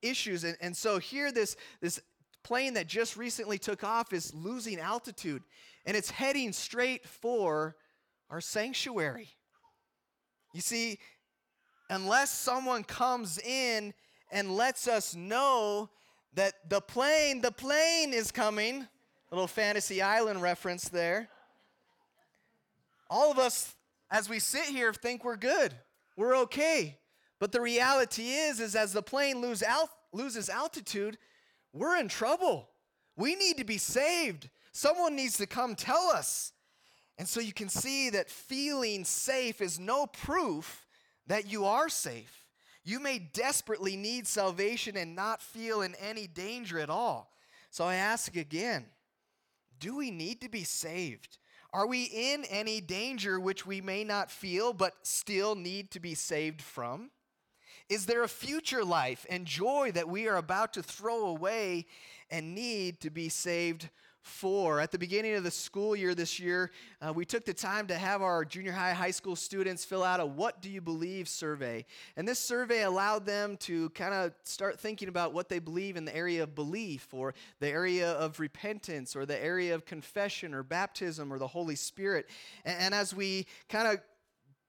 issues. 0.02 0.44
And, 0.44 0.58
and 0.60 0.76
so 0.76 1.00
here, 1.00 1.32
this, 1.32 1.56
this 1.80 2.02
plane 2.44 2.74
that 2.74 2.88
just 2.88 3.16
recently 3.16 3.58
took 3.58 3.86
off 3.86 4.12
is 4.12 4.34
losing 4.34 4.78
altitude, 4.78 5.42
and 5.86 5.96
it's 5.96 6.10
heading 6.10 6.52
straight 6.52 7.08
for 7.08 7.78
our 8.30 8.42
sanctuary. 8.42 9.30
You 10.58 10.62
see, 10.62 10.98
unless 11.88 12.32
someone 12.32 12.84
comes 12.84 13.38
in 13.38 13.94
and 14.32 14.56
lets 14.56 14.88
us 14.88 15.14
know 15.14 15.92
that 16.34 16.68
the 16.68 16.82
plane, 16.82 17.42
the 17.42 17.52
plane 17.52 18.12
is 18.12 18.32
coming, 18.32 18.88
little 19.30 19.46
fantasy 19.46 20.02
island 20.02 20.42
reference 20.42 20.90
there. 20.90 21.30
All 23.08 23.30
of 23.30 23.38
us, 23.38 23.76
as 24.10 24.30
we 24.30 24.40
sit 24.40 24.64
here, 24.64 24.92
think 24.94 25.24
we're 25.24 25.38
good. 25.38 25.76
We're 26.16 26.36
okay. 26.38 26.98
But 27.38 27.52
the 27.52 27.62
reality 27.62 28.32
is, 28.32 28.60
is 28.60 28.76
as 28.76 28.94
the 28.94 29.04
plane 29.04 29.42
lose 29.42 29.64
loses 30.12 30.50
altitude, 30.50 31.20
we're 31.72 31.98
in 31.98 32.08
trouble. 32.08 32.68
We 33.16 33.36
need 33.36 33.60
to 33.60 33.64
be 33.64 33.78
saved. 33.78 34.50
Someone 34.72 35.16
needs 35.16 35.38
to 35.38 35.46
come 35.46 35.76
tell 35.76 36.08
us. 36.08 36.52
And 37.18 37.28
so 37.28 37.40
you 37.40 37.54
can 37.54 37.70
see 37.70 38.10
that 38.12 38.30
feeling 38.30 39.04
safe 39.04 39.62
is 39.62 39.80
no 39.80 40.06
proof 40.06 40.86
that 41.26 41.52
you 41.52 41.66
are 41.66 41.90
safe. 41.90 42.46
You 42.84 43.00
may 43.00 43.20
desperately 43.20 43.98
need 43.98 44.28
salvation 44.28 44.96
and 44.96 45.16
not 45.16 45.42
feel 45.42 45.82
in 45.82 45.96
any 45.96 46.28
danger 46.28 46.80
at 46.80 46.90
all. 46.90 47.32
So 47.70 47.86
I 47.86 47.96
ask 47.96 48.36
again 48.36 48.86
do 49.80 49.96
we 49.98 50.10
need 50.10 50.42
to 50.42 50.50
be 50.50 50.64
saved? 50.64 51.38
Are 51.72 51.86
we 51.86 52.06
in 52.06 52.46
any 52.46 52.82
danger 52.82 53.40
which 53.40 53.66
we 53.66 53.82
may 53.82 54.04
not 54.04 54.32
feel 54.32 54.74
but 54.74 54.94
still 55.04 55.54
need 55.54 55.92
to 55.92 56.00
be 56.00 56.16
saved 56.16 56.62
from? 56.62 57.12
Is 57.90 58.06
there 58.06 58.24
a 58.24 58.30
future 58.30 58.84
life 58.84 59.26
and 59.30 59.46
joy 59.46 59.92
that 59.94 60.10
we 60.10 60.28
are 60.28 60.38
about 60.38 60.74
to 60.74 60.84
throw 60.84 61.28
away 61.28 61.86
and 62.30 62.56
need 62.56 63.00
to 63.02 63.10
be 63.10 63.30
saved 63.30 63.90
four. 64.28 64.80
At 64.80 64.92
the 64.92 65.00
beginning 65.00 65.36
of 65.36 65.44
the 65.44 65.52
school 65.52 65.96
year 65.96 66.14
this 66.14 66.40
year, 66.40 66.72
uh, 67.02 67.14
we 67.14 67.26
took 67.26 67.46
the 67.46 67.54
time 67.54 67.88
to 67.88 67.96
have 67.96 68.22
our 68.22 68.46
junior 68.46 68.72
high, 68.72 68.94
high 68.94 69.12
school 69.12 69.36
students 69.36 69.86
fill 69.86 70.04
out 70.04 70.20
a 70.20 70.26
What 70.26 70.62
Do 70.62 70.70
You 70.70 70.82
Believe 70.82 71.28
survey. 71.28 71.86
And 72.16 72.28
this 72.28 72.40
survey 72.40 72.84
allowed 72.84 73.26
them 73.26 73.58
to 73.62 73.90
kind 73.92 74.14
of 74.14 74.34
start 74.44 74.80
thinking 74.80 75.08
about 75.08 75.34
what 75.34 75.50
they 75.50 75.60
believe 75.60 75.96
in 75.98 76.06
the 76.06 76.16
area 76.16 76.44
of 76.44 76.54
belief, 76.54 77.14
or 77.14 77.34
the 77.60 77.70
area 77.70 78.12
of 78.12 78.40
repentance, 78.40 79.16
or 79.16 79.26
the 79.26 79.42
area 79.44 79.74
of 79.74 79.86
confession, 79.86 80.54
or 80.54 80.64
baptism, 80.64 81.32
or 81.32 81.40
the 81.40 81.48
Holy 81.48 81.76
Spirit. 81.76 82.30
And, 82.66 82.78
and 82.80 82.94
as 82.94 83.16
we 83.16 83.48
kind 83.70 83.88
of 83.88 84.00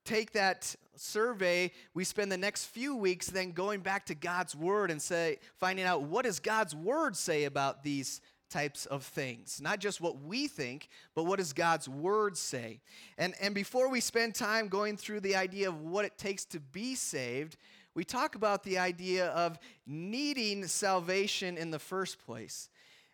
take 0.04 0.32
that 0.32 0.74
survey, 0.96 1.70
we 1.94 2.02
spend 2.02 2.32
the 2.32 2.38
next 2.38 2.64
few 2.66 2.96
weeks 2.96 3.26
then 3.26 3.52
going 3.52 3.80
back 3.80 4.06
to 4.06 4.14
God's 4.14 4.56
Word 4.56 4.90
and 4.90 5.00
say, 5.00 5.38
finding 5.58 5.84
out 5.84 6.02
what 6.02 6.24
does 6.24 6.40
God's 6.40 6.74
Word 6.74 7.16
say 7.16 7.44
about 7.44 7.82
these 7.82 8.20
types 8.50 8.87
of 8.87 9.05
things. 9.05 9.61
Not 9.61 9.78
just 9.78 10.00
what 10.00 10.23
we 10.23 10.49
think, 10.49 10.88
but 11.14 11.25
what 11.25 11.38
does 11.38 11.52
God's 11.52 11.88
word 11.88 12.37
say? 12.37 12.81
And, 13.17 13.35
and 13.40 13.55
before 13.55 13.88
we 13.88 14.00
spend 14.00 14.35
time 14.35 14.69
going 14.69 14.97
through 14.97 15.21
the 15.21 15.37
idea 15.37 15.69
of 15.69 15.81
what 15.83 16.05
it 16.05 16.19
takes 16.19 16.45
to 16.47 16.61
be 16.61 16.95
saved, 16.95 17.57
we 17.95 18.05
talk 18.05 18.35
about 18.35 18.62
the 18.62 18.78
idea 18.78 19.28
of 19.28 19.59
needing 19.87 20.67
salvation 20.67 21.57
in 21.57 21.71
the 21.71 21.78
first 21.78 22.25
place. 22.25 22.69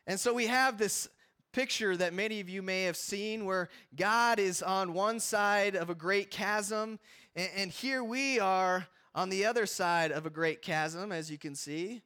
And 0.07 0.21
so 0.21 0.35
we 0.35 0.47
have 0.47 0.77
this 0.77 1.09
picture 1.53 1.97
that 1.97 2.13
many 2.13 2.41
of 2.41 2.49
you 2.49 2.63
may 2.63 2.83
have 2.83 2.97
seen 2.97 3.45
where 3.45 3.69
God 3.97 4.39
is 4.39 4.63
on 4.63 4.93
one 4.93 5.21
side 5.21 5.77
of 5.77 5.89
a 5.89 5.95
great 5.95 6.31
chasm, 6.31 6.99
and, 7.37 7.49
and 7.57 7.71
here 7.71 8.03
we 8.03 8.41
are 8.41 8.87
on 9.15 9.29
the 9.29 9.47
other 9.47 9.65
side 9.65 10.11
of 10.11 10.27
a 10.27 10.31
great 10.31 10.61
chasm, 10.61 11.13
as 11.13 11.31
you 11.31 11.39
can 11.39 11.55
see. 11.55 12.03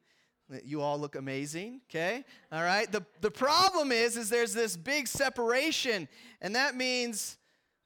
You 0.63 0.81
all 0.81 0.99
look 0.99 1.15
amazing, 1.15 1.81
okay? 1.89 2.23
All 2.51 2.63
right. 2.63 2.91
The, 2.91 3.05
the 3.21 3.31
problem 3.31 3.91
is, 3.91 4.17
is 4.17 4.29
there's 4.29 4.53
this 4.53 4.75
big 4.75 5.07
separation, 5.07 6.07
and 6.41 6.55
that 6.55 6.75
means 6.75 7.37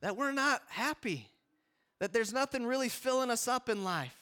that 0.01 0.15
we're 0.15 0.31
not 0.31 0.61
happy, 0.69 1.27
that 1.99 2.13
there's 2.13 2.33
nothing 2.33 2.65
really 2.65 2.89
filling 2.89 3.29
us 3.29 3.47
up 3.47 3.67
in 3.67 3.83
life, 3.83 4.15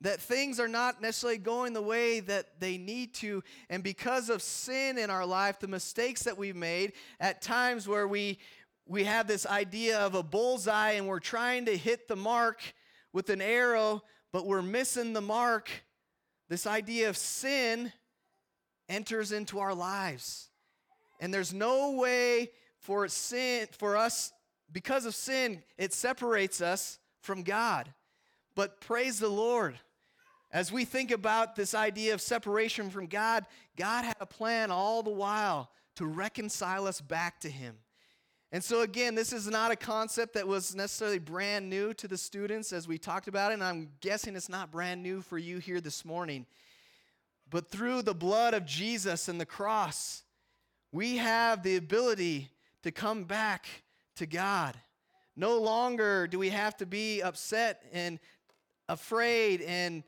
that 0.00 0.20
things 0.20 0.58
are 0.58 0.68
not 0.68 1.02
necessarily 1.02 1.38
going 1.38 1.72
the 1.72 1.82
way 1.82 2.20
that 2.20 2.60
they 2.60 2.78
need 2.78 3.14
to. 3.14 3.42
And 3.68 3.82
because 3.82 4.30
of 4.30 4.40
sin 4.40 4.98
in 4.98 5.10
our 5.10 5.26
life, 5.26 5.58
the 5.58 5.68
mistakes 5.68 6.22
that 6.22 6.38
we've 6.38 6.56
made, 6.56 6.92
at 7.20 7.42
times 7.42 7.86
where 7.86 8.08
we 8.08 8.38
we 8.88 9.02
have 9.02 9.26
this 9.26 9.46
idea 9.46 9.98
of 9.98 10.14
a 10.14 10.22
bullseye 10.22 10.92
and 10.92 11.08
we're 11.08 11.18
trying 11.18 11.64
to 11.64 11.76
hit 11.76 12.06
the 12.06 12.14
mark 12.14 12.60
with 13.12 13.30
an 13.30 13.42
arrow, 13.42 14.02
but 14.32 14.46
we're 14.46 14.62
missing 14.62 15.12
the 15.12 15.20
mark 15.20 15.68
this 16.48 16.66
idea 16.66 17.08
of 17.08 17.16
sin 17.16 17.92
enters 18.88 19.32
into 19.32 19.58
our 19.58 19.74
lives. 19.74 20.48
And 21.20 21.32
there's 21.32 21.52
no 21.52 21.92
way 21.92 22.50
for 22.78 23.08
sin 23.08 23.66
for 23.72 23.96
us 23.96 24.32
because 24.70 25.06
of 25.06 25.14
sin 25.14 25.62
it 25.78 25.92
separates 25.92 26.60
us 26.60 26.98
from 27.20 27.42
God. 27.42 27.92
But 28.54 28.80
praise 28.80 29.18
the 29.18 29.28
Lord. 29.28 29.78
As 30.52 30.70
we 30.70 30.84
think 30.84 31.10
about 31.10 31.56
this 31.56 31.74
idea 31.74 32.14
of 32.14 32.20
separation 32.20 32.90
from 32.90 33.06
God, 33.06 33.44
God 33.76 34.04
had 34.04 34.16
a 34.20 34.26
plan 34.26 34.70
all 34.70 35.02
the 35.02 35.10
while 35.10 35.70
to 35.96 36.06
reconcile 36.06 36.86
us 36.86 37.00
back 37.00 37.40
to 37.40 37.50
him. 37.50 37.76
And 38.52 38.62
so, 38.62 38.82
again, 38.82 39.14
this 39.14 39.32
is 39.32 39.48
not 39.48 39.72
a 39.72 39.76
concept 39.76 40.34
that 40.34 40.46
was 40.46 40.74
necessarily 40.74 41.18
brand 41.18 41.68
new 41.68 41.92
to 41.94 42.06
the 42.06 42.16
students 42.16 42.72
as 42.72 42.86
we 42.86 42.96
talked 42.96 43.26
about 43.26 43.50
it, 43.50 43.54
and 43.54 43.64
I'm 43.64 43.90
guessing 44.00 44.36
it's 44.36 44.48
not 44.48 44.70
brand 44.70 45.02
new 45.02 45.20
for 45.20 45.36
you 45.36 45.58
here 45.58 45.80
this 45.80 46.04
morning. 46.04 46.46
But 47.50 47.68
through 47.68 48.02
the 48.02 48.14
blood 48.14 48.54
of 48.54 48.64
Jesus 48.64 49.28
and 49.28 49.40
the 49.40 49.46
cross, 49.46 50.22
we 50.92 51.16
have 51.16 51.62
the 51.62 51.76
ability 51.76 52.50
to 52.82 52.92
come 52.92 53.24
back 53.24 53.66
to 54.16 54.26
God. 54.26 54.76
No 55.34 55.58
longer 55.58 56.26
do 56.26 56.38
we 56.38 56.50
have 56.50 56.76
to 56.78 56.86
be 56.86 57.22
upset 57.22 57.82
and 57.92 58.18
afraid 58.88 59.60
and 59.62 60.04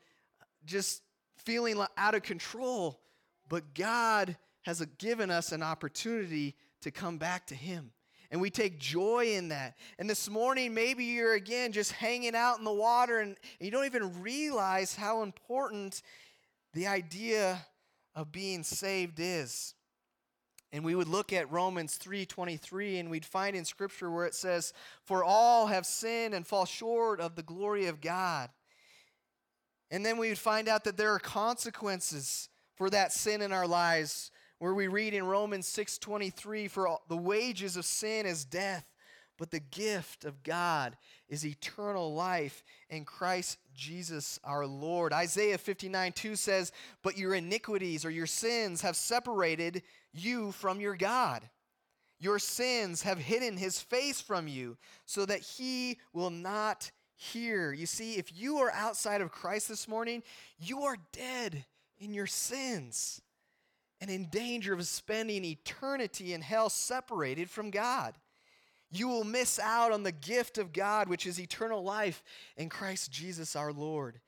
just 0.65 1.03
feeling 1.37 1.83
out 1.97 2.15
of 2.15 2.23
control, 2.23 3.01
but 3.49 3.75
God 3.75 4.37
has 4.63 4.85
given 4.99 5.31
us 5.31 5.53
an 5.53 5.63
opportunity 5.63 6.55
to 6.83 6.91
come 6.91 7.19
back 7.19 7.47
to 7.49 7.55
Him. 7.55 7.91
And 8.31 8.41
we 8.41 8.51
take 8.51 8.79
joy 8.79 9.35
in 9.37 9.49
that. 9.49 9.77
And 9.99 10.09
this 10.09 10.29
morning, 10.29 10.75
maybe 10.75 11.05
you're 11.05 11.35
again 11.35 11.73
just 11.73 11.93
hanging 11.93 12.35
out 12.35 12.59
in 12.59 12.65
the 12.65 12.73
water 12.73 13.21
and, 13.21 13.37
you 13.59 13.71
don't 13.71 13.87
even 13.87 14.23
realize 14.23 14.95
how 14.95 15.23
important 15.23 16.03
the 16.75 16.87
idea 16.87 17.65
of 18.15 18.31
being 18.31 18.63
saved 18.63 19.19
is. 19.19 19.75
And 20.73 20.85
we 20.85 20.95
would 20.95 21.09
look 21.09 21.33
at 21.33 21.51
Romans 21.51 21.97
3:23 21.97 22.99
and 22.99 23.11
we'd 23.11 23.25
find 23.25 23.57
in 23.57 23.65
scripture 23.65 24.11
where 24.11 24.27
it 24.27 24.35
says, 24.35 24.75
"For 25.03 25.25
all 25.25 25.69
have 25.69 25.87
sinned 25.87 26.35
and 26.35 26.47
fall 26.47 26.67
short 26.67 27.21
of 27.21 27.37
the 27.37 27.43
glory 27.43 27.87
of 27.87 28.03
God." 28.03 28.51
And 29.91 30.05
then 30.05 30.19
we 30.19 30.29
would 30.29 30.39
find 30.39 30.69
out 30.69 30.85
that 30.85 30.99
there 30.99 31.15
are 31.15 31.19
consequences 31.19 32.51
for 32.75 32.91
that 32.91 33.13
sin 33.13 33.41
in 33.41 33.53
our 33.53 33.67
lives 33.67 34.31
where 34.59 34.75
we 34.75 34.89
read 34.89 35.15
in 35.15 35.25
Romans 35.25 35.67
6:23 35.69 36.69
for 36.69 36.99
the 37.09 37.17
wages 37.17 37.77
of 37.77 37.85
sin 37.85 38.27
is 38.27 38.45
death 38.45 38.85
but 39.39 39.53
the 39.53 39.61
gift 39.61 40.25
of 40.25 40.43
God 40.43 40.97
is 41.29 41.47
eternal 41.47 42.13
life 42.13 42.65
in 42.91 43.05
Christ 43.05 43.59
Jesus 43.73 44.39
our 44.43 44.67
Lord. 44.67 45.13
Isaiah 45.13 45.57
59 45.57 46.13
2 46.13 46.37
says, 46.37 46.73
But 47.03 47.17
your 47.17 47.35
iniquities 47.35 48.05
or 48.05 48.11
your 48.11 48.27
sins 48.27 48.83
have 48.83 48.97
separated 48.97 49.83
you 50.13 50.53
from 50.53 50.81
your 50.81 50.97
God. 50.97 51.49
Your 52.19 52.41
sins 52.41 53.03
have 53.03 53.19
hidden 53.19 53.57
his 53.57 53.81
face 53.81 54.21
from 54.21 54.49
you 54.49 54.77
so 55.07 55.25
that 55.25 55.41
he 55.41 55.99
will 56.13 56.31
not 56.31 56.91
hear. 57.15 57.73
You 57.73 57.87
see, 57.87 58.15
if 58.15 58.37
you 58.37 58.59
are 58.59 58.73
outside 58.73 59.21
of 59.21 59.31
Christ 59.31 59.69
this 59.69 59.87
morning, 59.87 60.25
you 60.59 60.83
are 60.83 60.97
dead 61.13 61.65
in 62.01 62.13
your 62.13 62.27
sins 62.27 63.23
and 64.01 64.11
in 64.11 64.27
danger 64.27 64.73
of 64.73 64.87
spending 64.87 65.45
eternity 65.45 66.33
in 66.33 66.41
hell 66.41 66.69
separated 66.69 67.51
from 67.51 67.71
God. 67.71 68.15
You 68.91 69.09
will 69.09 69.25
miss 69.25 69.59
out 69.59 69.93
on 69.93 70.03
the 70.03 70.13
gift 70.13 70.57
of 70.57 70.73
God, 70.73 71.09
which 71.09 71.27
is 71.27 71.41
eternal 71.41 71.83
life 71.83 72.23
in 72.57 72.69
Christ 72.69 73.11
Jesus 73.13 73.55
our 73.55 73.73
Lord. 73.73 74.21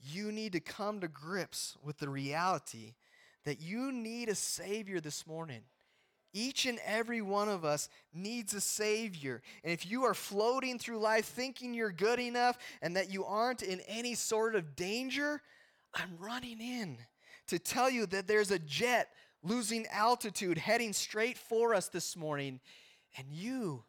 You 0.00 0.30
need 0.30 0.52
to 0.52 0.60
come 0.60 1.00
to 1.00 1.08
grips 1.08 1.76
with 1.82 1.98
the 1.98 2.08
reality 2.08 2.94
that 3.44 3.60
you 3.60 3.90
need 3.90 4.28
a 4.28 4.34
Savior 4.34 5.00
this 5.00 5.26
morning. 5.26 5.62
Each 6.32 6.66
and 6.66 6.80
every 6.84 7.22
one 7.22 7.48
of 7.48 7.64
us 7.64 7.88
needs 8.12 8.54
a 8.54 8.60
Savior. 8.60 9.40
And 9.62 9.72
if 9.72 9.88
you 9.88 10.04
are 10.04 10.14
floating 10.14 10.78
through 10.78 10.98
life 10.98 11.26
thinking 11.26 11.74
you're 11.74 11.92
good 11.92 12.18
enough 12.18 12.58
and 12.82 12.96
that 12.96 13.10
you 13.12 13.24
aren't 13.24 13.62
in 13.62 13.80
any 13.86 14.14
sort 14.14 14.56
of 14.56 14.74
danger, 14.74 15.40
I'm 15.94 16.16
running 16.18 16.60
in 16.60 16.98
to 17.48 17.58
tell 17.58 17.90
you 17.90 18.06
that 18.06 18.26
there's 18.26 18.50
a 18.50 18.58
jet 18.58 19.10
losing 19.42 19.86
altitude 19.88 20.58
heading 20.58 20.92
straight 20.92 21.36
for 21.36 21.74
us 21.74 21.88
this 21.88 22.16
morning, 22.16 22.60
and 23.16 23.26
you 23.30 23.84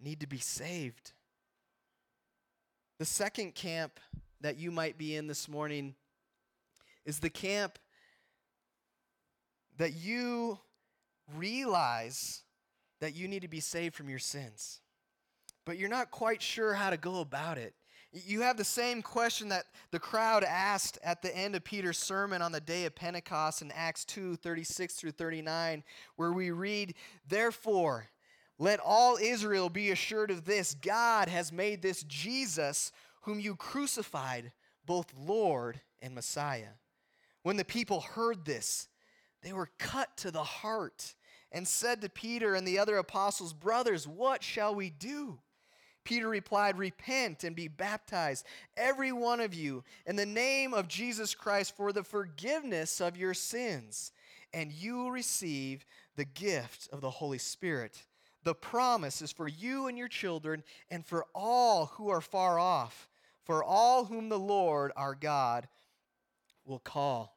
need 0.00 0.20
to 0.20 0.26
be 0.26 0.38
saved. 0.38 1.12
The 2.98 3.04
second 3.04 3.54
camp 3.54 4.00
that 4.40 4.56
you 4.56 4.70
might 4.70 4.98
be 4.98 5.14
in 5.14 5.26
this 5.26 5.48
morning 5.48 5.94
is 7.04 7.20
the 7.20 7.30
camp 7.30 7.78
that 9.76 9.94
you 9.94 10.58
realize 11.36 12.42
that 13.00 13.14
you 13.14 13.28
need 13.28 13.42
to 13.42 13.48
be 13.48 13.60
saved 13.60 13.94
from 13.94 14.08
your 14.08 14.18
sins, 14.18 14.80
but 15.64 15.78
you're 15.78 15.88
not 15.88 16.10
quite 16.10 16.42
sure 16.42 16.74
how 16.74 16.90
to 16.90 16.96
go 16.96 17.20
about 17.20 17.58
it. 17.58 17.74
You 18.12 18.40
have 18.40 18.56
the 18.56 18.64
same 18.64 19.02
question 19.02 19.50
that 19.50 19.66
the 19.90 19.98
crowd 19.98 20.42
asked 20.42 20.98
at 21.02 21.20
the 21.20 21.36
end 21.36 21.54
of 21.54 21.64
Peter's 21.64 21.98
sermon 21.98 22.40
on 22.40 22.52
the 22.52 22.60
day 22.60 22.86
of 22.86 22.94
Pentecost 22.94 23.60
in 23.60 23.70
Acts 23.72 24.04
2 24.06 24.36
36 24.36 24.94
through 24.94 25.10
39, 25.10 25.84
where 26.16 26.32
we 26.32 26.50
read, 26.50 26.94
Therefore, 27.28 28.08
let 28.58 28.80
all 28.80 29.18
Israel 29.20 29.68
be 29.68 29.90
assured 29.90 30.30
of 30.30 30.44
this 30.44 30.74
God 30.74 31.28
has 31.28 31.52
made 31.52 31.82
this 31.82 32.02
Jesus, 32.04 32.92
whom 33.22 33.40
you 33.40 33.54
crucified, 33.54 34.52
both 34.86 35.12
Lord 35.16 35.80
and 36.00 36.14
Messiah. 36.14 36.72
When 37.42 37.56
the 37.56 37.64
people 37.64 38.00
heard 38.00 38.44
this, 38.44 38.88
they 39.42 39.52
were 39.52 39.70
cut 39.78 40.16
to 40.18 40.30
the 40.30 40.42
heart 40.42 41.14
and 41.52 41.68
said 41.68 42.00
to 42.00 42.08
Peter 42.08 42.54
and 42.54 42.66
the 42.66 42.78
other 42.78 42.96
apostles, 42.96 43.52
Brothers, 43.52 44.08
what 44.08 44.42
shall 44.42 44.74
we 44.74 44.90
do? 44.90 45.38
Peter 46.04 46.28
replied, 46.28 46.78
Repent 46.78 47.44
and 47.44 47.54
be 47.54 47.68
baptized, 47.68 48.46
every 48.76 49.12
one 49.12 49.40
of 49.40 49.54
you, 49.54 49.84
in 50.06 50.16
the 50.16 50.26
name 50.26 50.72
of 50.72 50.88
Jesus 50.88 51.34
Christ 51.34 51.76
for 51.76 51.92
the 51.92 52.04
forgiveness 52.04 53.00
of 53.00 53.16
your 53.16 53.34
sins, 53.34 54.12
and 54.52 54.72
you 54.72 54.96
will 54.96 55.10
receive 55.10 55.84
the 56.16 56.24
gift 56.24 56.88
of 56.92 57.00
the 57.00 57.10
Holy 57.10 57.38
Spirit. 57.38 58.02
The 58.44 58.54
promise 58.54 59.20
is 59.20 59.32
for 59.32 59.48
you 59.48 59.88
and 59.88 59.98
your 59.98 60.08
children 60.08 60.62
and 60.90 61.04
for 61.04 61.26
all 61.34 61.86
who 61.86 62.08
are 62.08 62.20
far 62.20 62.58
off, 62.58 63.08
for 63.44 63.62
all 63.62 64.04
whom 64.04 64.28
the 64.28 64.38
Lord 64.38 64.92
our 64.96 65.14
God 65.14 65.68
will 66.64 66.78
call. 66.78 67.36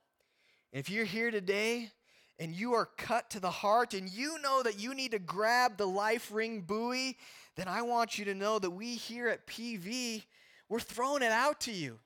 if 0.72 0.90
you're 0.90 1.06
here 1.06 1.32
today 1.32 1.92
and 2.40 2.56
you 2.56 2.74
are 2.74 2.90
cut 2.98 3.30
to 3.30 3.40
the 3.40 3.52
heart 3.52 3.94
and 3.94 4.10
you 4.10 4.40
know 4.42 4.64
that 4.64 4.80
you 4.80 4.96
need 4.96 5.12
to 5.12 5.20
grab 5.20 5.78
the 5.78 5.88
life 5.88 6.32
ring 6.32 6.62
buoy, 6.62 7.18
then 7.56 7.68
I 7.68 7.82
want 7.82 8.18
you 8.18 8.26
to 8.26 8.34
know 8.34 8.60
that 8.60 8.72
we 8.72 8.96
here 8.96 9.28
at 9.28 9.48
PV, 9.48 10.24
we're 10.70 10.80
throwing 10.80 11.22
it 11.22 11.32
out 11.32 11.62
to 11.62 11.72
you. 11.72 12.00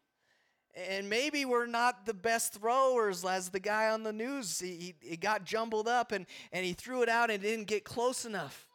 And 0.90 1.10
maybe 1.10 1.46
we're 1.46 1.68
not 1.68 2.06
the 2.06 2.14
best 2.14 2.54
throwers 2.54 3.24
as 3.24 3.50
the 3.50 3.60
guy 3.60 3.90
on 3.90 4.04
the 4.04 4.12
news. 4.12 4.60
He, 4.60 4.96
he, 5.00 5.16
got 5.16 5.46
jumbled 5.46 5.88
up 5.88 6.12
and, 6.12 6.26
and 6.52 6.66
he 6.66 6.74
threw 6.74 7.02
it 7.02 7.08
out 7.08 7.32
and 7.32 7.42
didn't 7.42 7.68
get 7.68 7.86
close 7.86 8.26
enough. 8.26 8.68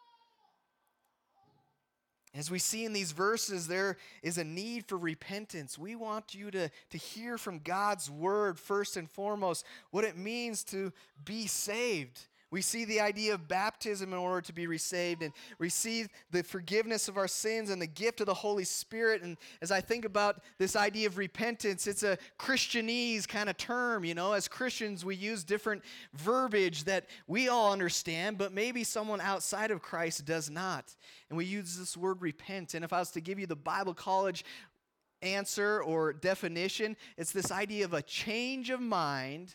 As 2.32 2.50
we 2.50 2.60
see 2.60 2.84
in 2.84 2.92
these 2.92 3.10
verses, 3.10 3.66
there 3.66 3.96
is 4.22 4.38
a 4.38 4.44
need 4.44 4.86
for 4.86 4.96
repentance. 4.96 5.76
We 5.76 5.96
want 5.96 6.32
you 6.32 6.50
to, 6.52 6.70
to 6.90 6.98
hear 6.98 7.36
from 7.36 7.58
God's 7.58 8.08
word 8.08 8.58
first 8.58 8.96
and 8.96 9.10
foremost 9.10 9.66
what 9.90 10.04
it 10.04 10.16
means 10.16 10.62
to 10.64 10.92
be 11.24 11.48
saved. 11.48 12.20
We 12.50 12.62
see 12.62 12.84
the 12.84 13.00
idea 13.00 13.32
of 13.34 13.46
baptism 13.46 14.12
in 14.12 14.18
order 14.18 14.40
to 14.40 14.52
be 14.52 14.66
received 14.66 15.22
and 15.22 15.32
receive 15.58 16.08
the 16.32 16.42
forgiveness 16.42 17.06
of 17.06 17.16
our 17.16 17.28
sins 17.28 17.70
and 17.70 17.80
the 17.80 17.86
gift 17.86 18.20
of 18.20 18.26
the 18.26 18.34
Holy 18.34 18.64
Spirit. 18.64 19.22
And 19.22 19.36
as 19.62 19.70
I 19.70 19.80
think 19.80 20.04
about 20.04 20.42
this 20.58 20.74
idea 20.74 21.06
of 21.06 21.16
repentance, 21.16 21.86
it's 21.86 22.02
a 22.02 22.18
Christianese 22.40 23.28
kind 23.28 23.48
of 23.48 23.56
term. 23.56 24.04
You 24.04 24.14
know, 24.14 24.32
as 24.32 24.48
Christians, 24.48 25.04
we 25.04 25.14
use 25.14 25.44
different 25.44 25.82
verbiage 26.14 26.84
that 26.84 27.06
we 27.28 27.48
all 27.48 27.72
understand, 27.72 28.36
but 28.36 28.52
maybe 28.52 28.82
someone 28.82 29.20
outside 29.20 29.70
of 29.70 29.80
Christ 29.80 30.24
does 30.24 30.50
not. 30.50 30.96
And 31.28 31.36
we 31.36 31.44
use 31.44 31.76
this 31.76 31.96
word 31.96 32.20
repent. 32.20 32.74
And 32.74 32.84
if 32.84 32.92
I 32.92 32.98
was 32.98 33.12
to 33.12 33.20
give 33.20 33.38
you 33.38 33.46
the 33.46 33.54
Bible 33.54 33.94
college 33.94 34.44
answer 35.22 35.82
or 35.82 36.12
definition, 36.12 36.96
it's 37.16 37.30
this 37.30 37.52
idea 37.52 37.84
of 37.84 37.94
a 37.94 38.02
change 38.02 38.70
of 38.70 38.80
mind 38.80 39.54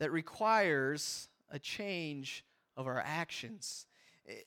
that 0.00 0.10
requires 0.10 1.28
a 1.54 1.58
change 1.58 2.44
of 2.76 2.86
our 2.86 3.02
actions. 3.06 3.86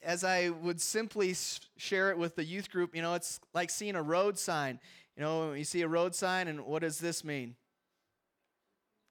As 0.04 0.24
I 0.24 0.50
would 0.50 0.82
simply 0.82 1.34
share 1.78 2.12
it 2.12 2.18
with 2.18 2.36
the 2.36 2.44
youth 2.44 2.70
group, 2.70 2.94
you 2.96 3.02
know, 3.02 3.14
it's 3.14 3.40
like 3.54 3.70
seeing 3.70 3.96
a 3.96 4.02
road 4.02 4.38
sign. 4.38 4.80
You 5.16 5.24
know, 5.24 5.54
you 5.54 5.64
see 5.64 5.82
a 5.82 5.88
road 5.88 6.14
sign, 6.14 6.48
and 6.48 6.66
what 6.66 6.82
does 6.82 7.00
this 7.00 7.24
mean? 7.24 7.56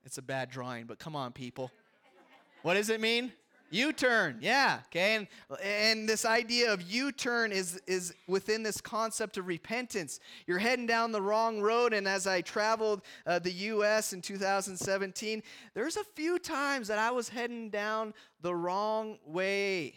It's 0.05 0.19
a 0.19 0.23
bad 0.23 0.51
drawing, 0.51 0.85
but 0.85 0.99
come 0.99 1.17
on, 1.17 1.33
people. 1.33 1.71
What 2.63 2.75
does 2.75 2.91
it 2.91 3.01
mean? 3.01 3.33
U-turn, 3.71 4.39
yeah, 4.41 4.81
okay, 4.87 5.17
and, 5.17 5.27
and 5.63 6.09
this 6.09 6.25
idea 6.25 6.73
of 6.73 6.83
U-turn 6.83 7.53
is 7.53 7.81
is 7.87 8.15
within 8.27 8.63
this 8.63 8.81
concept 8.81 9.37
of 9.37 9.47
repentance. 9.47 10.21
You're 10.47 10.59
heading 10.59 10.87
down 10.87 11.13
the 11.13 11.23
wrong 11.23 11.61
road, 11.61 11.93
and 11.93 12.07
as 12.07 12.27
I 12.27 12.41
traveled 12.41 13.03
uh, 13.27 13.39
the 13.39 13.53
U.S. 13.53 14.13
in 14.13 14.23
2017, 14.23 15.43
there's 15.75 15.97
a 15.97 16.05
few 16.05 16.39
times 16.39 16.89
that 16.89 16.99
I 16.99 17.11
was 17.11 17.29
heading 17.29 17.71
down 17.71 18.15
the 18.41 18.55
wrong 18.55 19.19
way. 19.27 19.95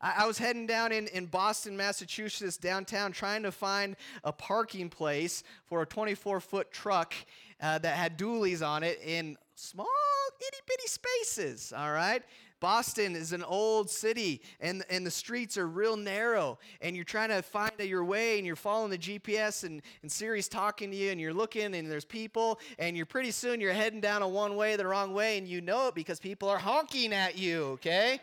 I, 0.00 0.14
I 0.18 0.26
was 0.26 0.38
heading 0.38 0.66
down 0.66 0.92
in, 0.92 1.08
in 1.08 1.26
Boston, 1.26 1.76
Massachusetts, 1.76 2.56
downtown, 2.56 3.12
trying 3.12 3.42
to 3.42 3.52
find 3.52 3.96
a 4.24 4.32
parking 4.32 4.88
place 4.88 5.42
for 5.66 5.82
a 5.82 5.86
24-foot 5.86 6.70
truck 6.70 7.14
uh, 7.60 7.78
that 7.78 7.96
had 7.96 8.18
dualies 8.18 8.66
on 8.66 8.82
it 8.82 9.00
in 9.04 9.36
small 9.54 9.86
itty 10.40 10.58
bitty 10.66 10.86
spaces. 10.86 11.72
All 11.76 11.92
right. 11.92 12.22
Boston 12.60 13.14
is 13.14 13.32
an 13.32 13.44
old 13.44 13.88
city 13.88 14.42
and, 14.60 14.84
and 14.90 15.06
the 15.06 15.10
streets 15.10 15.56
are 15.56 15.68
real 15.68 15.96
narrow 15.96 16.58
and 16.80 16.96
you're 16.96 17.04
trying 17.04 17.28
to 17.28 17.42
find 17.42 17.72
your 17.78 18.04
way 18.04 18.38
and 18.38 18.46
you're 18.46 18.56
following 18.56 18.90
the 18.90 18.98
GPS 18.98 19.64
and, 19.64 19.80
and 20.02 20.10
Siri's 20.10 20.48
talking 20.48 20.90
to 20.90 20.96
you 20.96 21.10
and 21.10 21.20
you're 21.20 21.34
looking 21.34 21.74
and 21.74 21.90
there's 21.90 22.04
people 22.04 22.58
and 22.78 22.96
you're 22.96 23.06
pretty 23.06 23.30
soon 23.30 23.60
you're 23.60 23.72
heading 23.72 24.00
down 24.00 24.22
a 24.22 24.28
one 24.28 24.56
way 24.56 24.76
the 24.76 24.86
wrong 24.86 25.12
way 25.14 25.38
and 25.38 25.46
you 25.46 25.60
know 25.60 25.88
it 25.88 25.94
because 25.94 26.18
people 26.18 26.48
are 26.48 26.58
honking 26.58 27.12
at 27.12 27.38
you, 27.38 27.64
okay? 27.64 28.20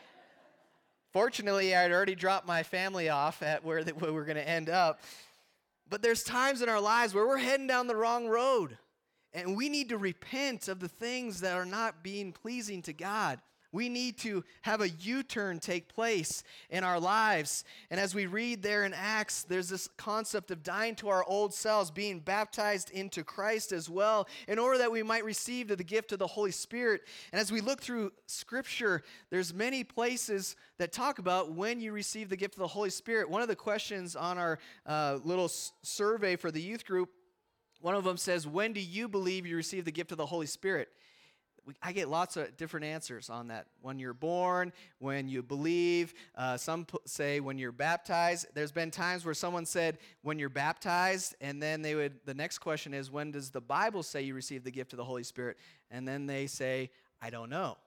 Fortunately, 1.13 1.73
I 1.73 1.83
had 1.83 1.91
already 1.91 2.15
dropped 2.15 2.45
my 2.45 2.63
family 2.63 3.07
off 3.07 3.41
at 3.41 3.63
where, 3.63 3.83
the, 3.85 3.93
where 3.93 4.11
we're 4.11 4.25
going 4.25 4.35
to 4.35 4.49
end 4.49 4.69
up. 4.69 4.99
But 5.89 6.01
there's 6.01 6.23
times 6.23 6.61
in 6.61 6.67
our 6.67 6.81
lives 6.81 7.13
where 7.13 7.25
we're 7.25 7.37
heading 7.37 7.67
down 7.67 7.87
the 7.87 7.95
wrong 7.95 8.27
road 8.27 8.77
and 9.33 9.55
we 9.55 9.69
need 9.69 9.89
to 9.89 9.97
repent 9.97 10.67
of 10.67 10.79
the 10.79 10.87
things 10.87 11.41
that 11.41 11.55
are 11.55 11.65
not 11.65 12.03
being 12.03 12.31
pleasing 12.31 12.81
to 12.83 12.93
God. 12.93 13.39
We 13.75 13.89
need 13.89 14.17
to 14.19 14.43
have 14.61 14.79
a 14.79 14.89
U 14.89 15.21
turn 15.21 15.59
take 15.59 15.93
place 15.93 16.43
in 16.69 16.85
our 16.85 16.99
lives. 16.99 17.65
And 17.91 17.99
as 17.99 18.15
we 18.15 18.25
read 18.25 18.63
there 18.63 18.85
in 18.85 18.93
Acts, 18.93 19.43
there's 19.43 19.67
this 19.67 19.89
concept 19.97 20.49
of 20.49 20.63
dying 20.63 20.95
to 20.95 21.09
our 21.09 21.25
old 21.25 21.53
selves, 21.53 21.91
being 21.91 22.21
baptized 22.21 22.89
into 22.91 23.23
Christ 23.23 23.73
as 23.73 23.89
well, 23.89 24.27
in 24.47 24.59
order 24.59 24.77
that 24.77 24.91
we 24.91 25.03
might 25.03 25.25
receive 25.25 25.67
the 25.67 25.83
gift 25.83 26.13
of 26.13 26.19
the 26.19 26.25
Holy 26.25 26.51
Spirit. 26.51 27.01
And 27.33 27.41
as 27.41 27.51
we 27.51 27.59
look 27.59 27.81
through 27.81 28.13
Scripture, 28.27 29.03
there's 29.29 29.53
many 29.53 29.83
places 29.83 30.55
that 30.77 30.93
talk 30.93 31.19
about 31.19 31.51
when 31.51 31.81
you 31.81 31.91
receive 31.91 32.29
the 32.29 32.37
gift 32.37 32.55
of 32.55 32.59
the 32.59 32.67
Holy 32.67 32.89
Spirit. 32.89 33.29
One 33.29 33.41
of 33.41 33.49
the 33.49 33.55
questions 33.57 34.15
on 34.15 34.37
our 34.37 34.57
uh, 34.85 35.19
little 35.25 35.51
survey 35.83 36.37
for 36.37 36.49
the 36.49 36.61
youth 36.61 36.85
group 36.85 37.09
One 37.81 37.93
of 37.93 38.03
them 38.05 38.17
says, 38.17 38.47
When 38.47 38.73
do 38.73 38.79
you 38.79 39.09
believe 39.09 39.45
you 39.45 39.57
receive 39.57 39.83
the 39.83 39.91
gift 39.91 40.11
of 40.11 40.17
the 40.17 40.25
Holy 40.25 40.47
Spirit? 40.47 40.87
I 41.81 41.91
get 41.91 42.09
lots 42.09 42.37
of 42.37 42.55
different 42.57 42.85
answers 42.85 43.29
on 43.29 43.47
that. 43.47 43.67
When 43.81 43.97
you're 43.99 44.13
born, 44.13 44.71
when 44.99 45.27
you 45.27 45.41
believe, 45.41 46.13
uh, 46.35 46.57
some 46.57 46.85
say 47.05 47.39
when 47.39 47.57
you're 47.57 47.71
baptized. 47.71 48.47
There's 48.53 48.71
been 48.71 48.91
times 48.91 49.25
where 49.25 49.33
someone 49.33 49.65
said 49.65 49.97
when 50.21 50.37
you're 50.37 50.49
baptized, 50.49 51.35
and 51.41 51.61
then 51.61 51.81
they 51.81 51.95
would. 51.95 52.19
The 52.25 52.33
next 52.33 52.59
question 52.59 52.93
is 52.93 53.11
when 53.11 53.31
does 53.31 53.49
the 53.49 53.61
Bible 53.61 54.03
say 54.03 54.21
you 54.21 54.35
receive 54.35 54.63
the 54.63 54.71
gift 54.71 54.93
of 54.93 54.97
the 54.97 55.05
Holy 55.05 55.23
Spirit? 55.23 55.57
And 55.89 56.07
then 56.07 56.25
they 56.25 56.47
say, 56.47 56.91
I 57.21 57.29
don't 57.29 57.49
know. 57.49 57.77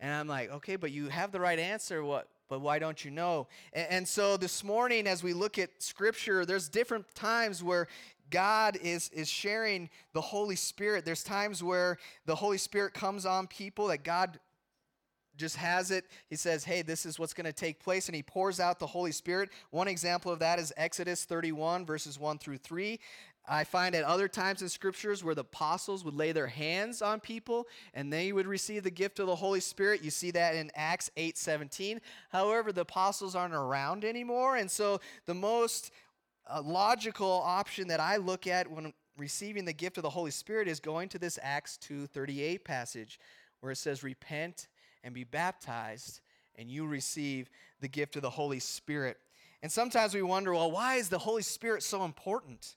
And 0.00 0.12
I'm 0.12 0.28
like, 0.28 0.50
okay, 0.50 0.76
but 0.76 0.90
you 0.90 1.08
have 1.08 1.32
the 1.32 1.40
right 1.40 1.58
answer. 1.58 2.04
What? 2.04 2.28
But 2.48 2.60
why 2.60 2.78
don't 2.78 3.04
you 3.04 3.10
know? 3.10 3.48
And, 3.72 3.86
and 3.90 4.08
so 4.08 4.36
this 4.36 4.62
morning, 4.62 5.06
as 5.06 5.22
we 5.22 5.32
look 5.32 5.58
at 5.58 5.70
Scripture, 5.82 6.44
there's 6.44 6.68
different 6.68 7.12
times 7.14 7.62
where 7.62 7.88
God 8.30 8.78
is, 8.82 9.08
is 9.10 9.28
sharing 9.28 9.88
the 10.12 10.20
Holy 10.20 10.56
Spirit. 10.56 11.04
There's 11.04 11.22
times 11.22 11.62
where 11.62 11.98
the 12.24 12.34
Holy 12.34 12.58
Spirit 12.58 12.94
comes 12.94 13.26
on 13.26 13.46
people 13.46 13.88
that 13.88 14.04
God 14.04 14.38
just 15.36 15.56
has 15.56 15.90
it. 15.90 16.06
He 16.28 16.36
says, 16.36 16.64
Hey, 16.64 16.82
this 16.82 17.06
is 17.06 17.18
what's 17.18 17.34
going 17.34 17.46
to 17.46 17.52
take 17.52 17.82
place. 17.82 18.08
And 18.08 18.16
he 18.16 18.22
pours 18.22 18.58
out 18.58 18.78
the 18.78 18.86
Holy 18.86 19.12
Spirit. 19.12 19.50
One 19.70 19.88
example 19.88 20.32
of 20.32 20.38
that 20.40 20.58
is 20.58 20.72
Exodus 20.76 21.24
31, 21.24 21.86
verses 21.86 22.18
1 22.18 22.38
through 22.38 22.58
3. 22.58 22.98
I 23.48 23.62
find 23.62 23.94
at 23.94 24.02
other 24.02 24.26
times 24.26 24.62
in 24.62 24.68
scriptures 24.68 25.22
where 25.22 25.34
the 25.34 25.42
apostles 25.42 26.04
would 26.04 26.14
lay 26.14 26.32
their 26.32 26.48
hands 26.48 27.00
on 27.00 27.20
people 27.20 27.68
and 27.94 28.12
they 28.12 28.32
would 28.32 28.46
receive 28.46 28.82
the 28.82 28.90
gift 28.90 29.20
of 29.20 29.28
the 29.28 29.36
Holy 29.36 29.60
Spirit. 29.60 30.02
You 30.02 30.10
see 30.10 30.32
that 30.32 30.56
in 30.56 30.70
Acts 30.74 31.10
8 31.16 31.38
17. 31.38 32.00
However, 32.30 32.72
the 32.72 32.80
apostles 32.80 33.36
aren't 33.36 33.54
around 33.54 34.04
anymore. 34.04 34.56
And 34.56 34.68
so 34.70 35.00
the 35.26 35.34
most 35.34 35.92
a 36.48 36.60
logical 36.60 37.42
option 37.44 37.88
that 37.88 38.00
I 38.00 38.16
look 38.16 38.46
at 38.46 38.70
when 38.70 38.92
receiving 39.16 39.64
the 39.64 39.72
gift 39.72 39.96
of 39.96 40.02
the 40.02 40.10
Holy 40.10 40.30
Spirit 40.30 40.68
is 40.68 40.80
going 40.80 41.08
to 41.10 41.18
this 41.18 41.38
Acts 41.42 41.78
2:38 41.78 42.64
passage 42.64 43.18
where 43.60 43.72
it 43.72 43.76
says 43.76 44.02
repent 44.02 44.68
and 45.02 45.14
be 45.14 45.24
baptized 45.24 46.20
and 46.56 46.70
you 46.70 46.86
receive 46.86 47.48
the 47.80 47.88
gift 47.88 48.16
of 48.16 48.22
the 48.22 48.30
Holy 48.30 48.60
Spirit. 48.60 49.18
And 49.62 49.72
sometimes 49.72 50.14
we 50.14 50.22
wonder, 50.22 50.54
well, 50.54 50.70
why 50.70 50.96
is 50.96 51.08
the 51.08 51.18
Holy 51.18 51.42
Spirit 51.42 51.82
so 51.82 52.04
important? 52.04 52.76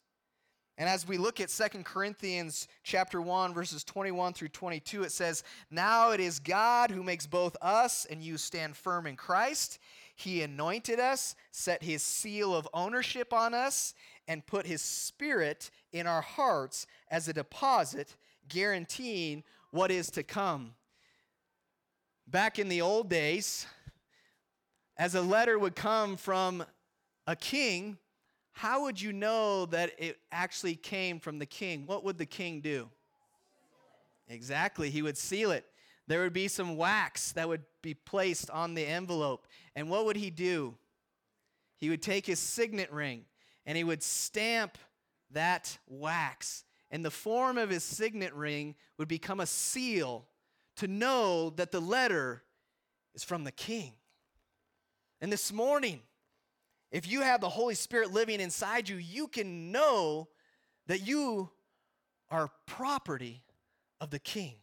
And 0.77 0.87
as 0.87 1.05
we 1.05 1.17
look 1.17 1.41
at 1.41 1.49
2 1.49 1.83
Corinthians 1.83 2.67
chapter 2.83 3.21
1 3.21 3.53
verses 3.53 3.83
21 3.83 4.33
through 4.33 4.47
22 4.47 5.03
it 5.03 5.11
says, 5.11 5.43
"Now 5.69 6.11
it 6.11 6.21
is 6.21 6.39
God 6.39 6.89
who 6.89 7.03
makes 7.03 7.27
both 7.27 7.57
us 7.61 8.05
and 8.05 8.23
you 8.23 8.37
stand 8.37 8.77
firm 8.77 9.05
in 9.05 9.17
Christ. 9.17 9.79
He 10.19 10.41
anointed 10.41 10.99
us, 10.99 11.33
set 11.51 11.81
his 11.81 12.03
seal 12.03 12.53
of 12.53 12.67
ownership 12.73 13.31
on 13.31 13.53
us, 13.53 13.93
and 14.27 14.45
put 14.45 14.65
his 14.67 14.81
spirit 14.81 15.71
in 15.93 16.07
our 16.07 16.19
hearts 16.19 16.87
as 17.09 17.29
a 17.29 17.33
deposit, 17.33 18.17
guaranteeing 18.49 19.45
what 19.71 19.91
is 19.91 20.11
to 20.11 20.23
come. 20.23 20.73
Back 22.27 22.59
in 22.59 22.67
the 22.67 22.81
old 22.81 23.09
days, 23.09 23.65
as 24.97 25.15
a 25.15 25.21
letter 25.21 25.57
would 25.57 25.77
come 25.77 26.17
from 26.17 26.65
a 27.25 27.37
king, 27.37 27.97
how 28.51 28.83
would 28.83 29.01
you 29.01 29.13
know 29.13 29.67
that 29.67 29.91
it 29.97 30.19
actually 30.33 30.75
came 30.75 31.21
from 31.21 31.39
the 31.39 31.45
king? 31.45 31.85
What 31.85 32.03
would 32.03 32.17
the 32.17 32.25
king 32.25 32.59
do? 32.59 32.89
Exactly, 34.27 34.89
he 34.89 35.01
would 35.01 35.17
seal 35.17 35.51
it. 35.51 35.65
There 36.07 36.23
would 36.23 36.33
be 36.33 36.49
some 36.49 36.75
wax 36.75 37.31
that 37.31 37.47
would 37.47 37.63
be 37.81 37.93
placed 37.93 38.49
on 38.49 38.73
the 38.73 38.85
envelope. 38.85 39.45
And 39.75 39.89
what 39.89 40.05
would 40.05 40.15
he 40.15 40.29
do? 40.29 40.75
He 41.77 41.89
would 41.89 42.01
take 42.01 42.25
his 42.25 42.39
signet 42.39 42.91
ring 42.91 43.25
and 43.65 43.77
he 43.77 43.83
would 43.83 44.03
stamp 44.03 44.77
that 45.31 45.77
wax. 45.87 46.63
And 46.91 47.05
the 47.05 47.11
form 47.11 47.57
of 47.57 47.69
his 47.69 47.83
signet 47.83 48.33
ring 48.33 48.75
would 48.97 49.07
become 49.07 49.39
a 49.39 49.45
seal 49.45 50.25
to 50.77 50.87
know 50.87 51.51
that 51.51 51.71
the 51.71 51.79
letter 51.79 52.43
is 53.13 53.23
from 53.23 53.43
the 53.43 53.51
king. 53.51 53.93
And 55.21 55.31
this 55.31 55.51
morning, 55.51 56.01
if 56.91 57.07
you 57.07 57.21
have 57.21 57.41
the 57.41 57.49
Holy 57.49 57.75
Spirit 57.75 58.11
living 58.11 58.39
inside 58.39 58.89
you, 58.89 58.97
you 58.97 59.27
can 59.27 59.71
know 59.71 60.29
that 60.87 61.05
you 61.05 61.49
are 62.31 62.49
property 62.65 63.43
of 64.01 64.09
the 64.09 64.19
king. 64.19 64.55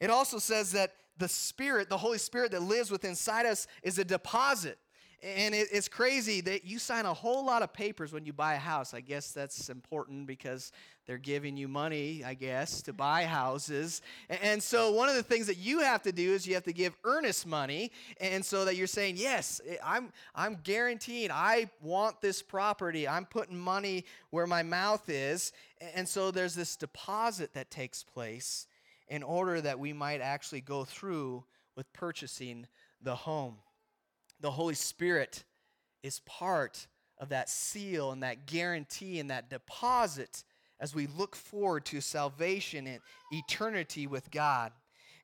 It 0.00 0.10
also 0.10 0.38
says 0.38 0.72
that 0.72 0.92
the 1.18 1.28
Spirit, 1.28 1.88
the 1.88 1.98
Holy 1.98 2.18
Spirit 2.18 2.52
that 2.52 2.62
lives 2.62 2.90
within 2.90 3.10
inside 3.10 3.46
us, 3.46 3.66
is 3.82 3.98
a 3.98 4.04
deposit. 4.04 4.78
And 5.20 5.52
it, 5.52 5.68
it's 5.72 5.88
crazy 5.88 6.40
that 6.42 6.64
you 6.64 6.78
sign 6.78 7.04
a 7.04 7.12
whole 7.12 7.44
lot 7.44 7.62
of 7.62 7.72
papers 7.72 8.12
when 8.12 8.24
you 8.24 8.32
buy 8.32 8.54
a 8.54 8.58
house. 8.58 8.94
I 8.94 9.00
guess 9.00 9.32
that's 9.32 9.68
important 9.68 10.28
because 10.28 10.70
they're 11.06 11.18
giving 11.18 11.56
you 11.56 11.66
money, 11.66 12.22
I 12.24 12.34
guess, 12.34 12.82
to 12.82 12.92
buy 12.92 13.24
houses. 13.24 14.00
And, 14.28 14.38
and 14.42 14.62
so 14.62 14.92
one 14.92 15.08
of 15.08 15.16
the 15.16 15.24
things 15.24 15.48
that 15.48 15.56
you 15.56 15.80
have 15.80 16.02
to 16.02 16.12
do 16.12 16.34
is 16.34 16.46
you 16.46 16.54
have 16.54 16.64
to 16.64 16.72
give 16.72 16.96
earnest 17.02 17.48
money. 17.48 17.90
And 18.20 18.44
so 18.44 18.64
that 18.64 18.76
you're 18.76 18.86
saying, 18.86 19.16
yes, 19.16 19.60
I'm, 19.84 20.12
I'm 20.36 20.58
guaranteed 20.62 21.32
I 21.32 21.68
want 21.82 22.20
this 22.20 22.40
property. 22.40 23.08
I'm 23.08 23.24
putting 23.24 23.58
money 23.58 24.04
where 24.30 24.46
my 24.46 24.62
mouth 24.62 25.08
is. 25.08 25.52
And 25.96 26.08
so 26.08 26.30
there's 26.30 26.54
this 26.54 26.76
deposit 26.76 27.54
that 27.54 27.72
takes 27.72 28.04
place 28.04 28.67
in 29.08 29.22
order 29.22 29.60
that 29.60 29.78
we 29.78 29.92
might 29.92 30.20
actually 30.20 30.60
go 30.60 30.84
through 30.84 31.44
with 31.76 31.92
purchasing 31.92 32.66
the 33.00 33.14
home. 33.14 33.56
The 34.40 34.50
Holy 34.50 34.74
Spirit 34.74 35.44
is 36.02 36.20
part 36.20 36.86
of 37.18 37.30
that 37.30 37.48
seal 37.48 38.12
and 38.12 38.22
that 38.22 38.46
guarantee 38.46 39.18
and 39.18 39.30
that 39.30 39.50
deposit 39.50 40.44
as 40.80 40.94
we 40.94 41.06
look 41.06 41.34
forward 41.34 41.84
to 41.86 42.00
salvation 42.00 42.86
and 42.86 43.00
eternity 43.32 44.06
with 44.06 44.30
God. 44.30 44.72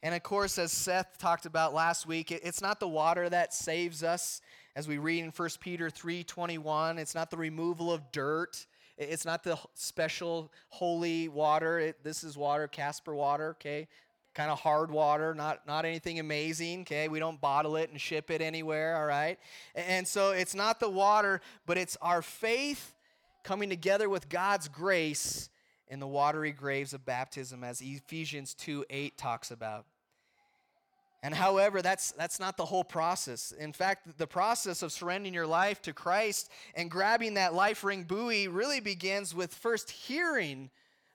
And 0.02 0.14
of 0.14 0.22
course, 0.22 0.58
as 0.58 0.72
Seth 0.72 1.16
talked 1.18 1.46
about 1.46 1.72
last 1.72 2.06
week, 2.06 2.30
it's 2.30 2.60
not 2.60 2.80
the 2.80 2.88
water 2.88 3.28
that 3.30 3.54
saves 3.54 4.02
us, 4.02 4.40
as 4.76 4.88
we 4.88 4.98
read 4.98 5.24
in 5.24 5.30
1 5.30 5.60
Peter 5.60 5.88
3:21. 5.88 6.98
It's 6.98 7.14
not 7.14 7.30
the 7.30 7.36
removal 7.36 7.92
of 7.92 8.12
dirt. 8.12 8.66
It's 8.96 9.24
not 9.24 9.42
the 9.42 9.58
special 9.74 10.52
holy 10.68 11.28
water. 11.28 11.78
It, 11.78 12.04
this 12.04 12.22
is 12.22 12.36
water, 12.36 12.68
Casper 12.68 13.14
water, 13.14 13.50
okay? 13.50 13.88
Kind 14.34 14.50
of 14.50 14.60
hard 14.60 14.90
water, 14.90 15.34
not, 15.34 15.66
not 15.66 15.84
anything 15.84 16.18
amazing, 16.18 16.82
okay? 16.82 17.08
We 17.08 17.18
don't 17.18 17.40
bottle 17.40 17.76
it 17.76 17.90
and 17.90 18.00
ship 18.00 18.30
it 18.30 18.40
anywhere, 18.40 18.96
all 18.96 19.06
right? 19.06 19.38
And 19.74 20.06
so 20.06 20.30
it's 20.30 20.54
not 20.54 20.80
the 20.80 20.90
water, 20.90 21.40
but 21.66 21.78
it's 21.78 21.96
our 22.00 22.22
faith 22.22 22.94
coming 23.42 23.68
together 23.68 24.08
with 24.08 24.28
God's 24.28 24.68
grace 24.68 25.50
in 25.88 26.00
the 26.00 26.06
watery 26.06 26.52
graves 26.52 26.94
of 26.94 27.04
baptism, 27.04 27.62
as 27.62 27.80
Ephesians 27.80 28.54
2 28.54 28.86
8 28.90 29.18
talks 29.18 29.50
about. 29.50 29.86
And 31.24 31.34
however, 31.34 31.80
that's, 31.80 32.12
that's 32.12 32.38
not 32.38 32.58
the 32.58 32.66
whole 32.66 32.84
process. 32.84 33.50
In 33.58 33.72
fact, 33.72 34.18
the 34.18 34.26
process 34.26 34.82
of 34.82 34.92
surrendering 34.92 35.32
your 35.32 35.46
life 35.46 35.80
to 35.82 35.94
Christ 35.94 36.50
and 36.74 36.90
grabbing 36.90 37.32
that 37.34 37.54
life 37.54 37.82
ring 37.82 38.04
buoy 38.04 38.46
really 38.46 38.78
begins 38.78 39.34
with 39.34 39.54
first 39.54 39.90
hearing 39.90 40.68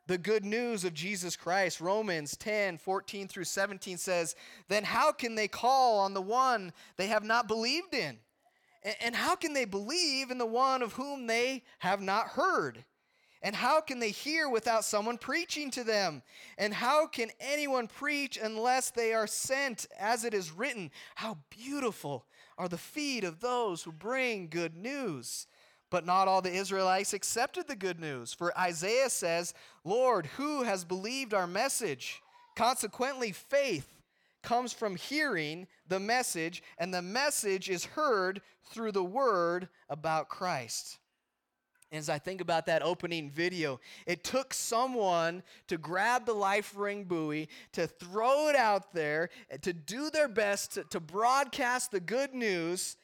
the 0.07 0.17
good 0.17 0.43
news 0.43 0.83
of 0.83 0.95
Jesus 0.95 1.35
Christ. 1.35 1.79
Romans 1.79 2.35
10 2.37 2.79
14 2.79 3.27
through 3.27 3.43
17 3.43 3.99
says, 3.99 4.35
Then 4.67 4.83
how 4.83 5.11
can 5.11 5.35
they 5.35 5.47
call 5.47 5.99
on 5.99 6.15
the 6.15 6.23
one 6.23 6.73
they 6.97 7.05
have 7.05 7.23
not 7.23 7.47
believed 7.47 7.93
in? 7.93 8.17
And 9.03 9.15
how 9.15 9.35
can 9.35 9.53
they 9.53 9.65
believe 9.65 10.31
in 10.31 10.39
the 10.39 10.45
one 10.47 10.81
of 10.81 10.93
whom 10.93 11.27
they 11.27 11.61
have 11.77 12.01
not 12.01 12.29
heard? 12.29 12.83
And 13.41 13.55
how 13.55 13.79
can 13.79 13.99
they 13.99 14.11
hear 14.11 14.49
without 14.49 14.83
someone 14.83 15.17
preaching 15.17 15.71
to 15.71 15.83
them? 15.83 16.21
And 16.57 16.73
how 16.73 17.07
can 17.07 17.31
anyone 17.39 17.87
preach 17.87 18.37
unless 18.41 18.91
they 18.91 19.13
are 19.13 19.27
sent? 19.27 19.87
As 19.97 20.25
it 20.25 20.33
is 20.33 20.51
written, 20.51 20.91
How 21.15 21.37
beautiful 21.49 22.25
are 22.57 22.67
the 22.67 22.77
feet 22.77 23.23
of 23.23 23.39
those 23.39 23.83
who 23.83 23.91
bring 23.93 24.49
good 24.49 24.75
news. 24.75 25.47
But 25.89 26.05
not 26.05 26.27
all 26.27 26.41
the 26.41 26.53
Israelites 26.53 27.13
accepted 27.13 27.67
the 27.67 27.75
good 27.75 27.99
news. 27.99 28.33
For 28.33 28.55
Isaiah 28.59 29.09
says, 29.09 29.53
Lord, 29.83 30.27
who 30.27 30.63
has 30.63 30.83
believed 30.83 31.33
our 31.33 31.47
message? 31.47 32.21
Consequently, 32.55 33.31
faith 33.31 33.87
comes 34.43 34.71
from 34.73 34.97
hearing 34.97 35.65
the 35.87 35.99
message, 35.99 36.61
and 36.77 36.93
the 36.93 37.01
message 37.01 37.69
is 37.69 37.85
heard 37.85 38.41
through 38.69 38.91
the 38.91 39.03
word 39.03 39.69
about 39.89 40.29
Christ 40.29 40.99
as 41.91 42.09
I 42.09 42.19
think 42.19 42.41
about 42.41 42.67
that 42.67 42.83
opening 42.83 43.29
video, 43.29 43.79
it 44.05 44.23
took 44.23 44.53
someone 44.53 45.41
to 45.67 45.77
grab 45.77 46.25
the 46.25 46.33
life 46.33 46.73
ring 46.75 47.03
buoy, 47.03 47.49
to 47.73 47.87
throw 47.87 48.49
it 48.49 48.55
out 48.55 48.93
there, 48.93 49.29
to 49.61 49.73
do 49.73 50.09
their 50.09 50.27
best 50.27 50.73
to, 50.73 50.83
to 50.85 50.99
broadcast 50.99 51.91
the 51.91 51.99
good 51.99 52.33
news. 52.33 52.95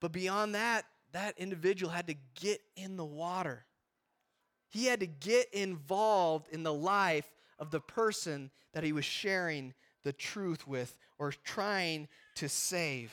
But 0.00 0.12
beyond 0.12 0.54
that, 0.54 0.84
that 1.12 1.38
individual 1.38 1.90
had 1.92 2.08
to 2.08 2.16
get 2.34 2.60
in 2.76 2.96
the 2.96 3.04
water. 3.04 3.64
He 4.68 4.86
had 4.86 5.00
to 5.00 5.06
get 5.06 5.52
involved 5.54 6.48
in 6.52 6.62
the 6.62 6.74
life 6.74 7.30
of 7.58 7.70
the 7.70 7.80
person 7.80 8.50
that 8.74 8.84
he 8.84 8.92
was 8.92 9.04
sharing 9.04 9.74
the 10.04 10.12
truth 10.12 10.66
with 10.66 10.98
or 11.18 11.32
trying 11.32 12.08
to 12.36 12.48
save. 12.48 13.12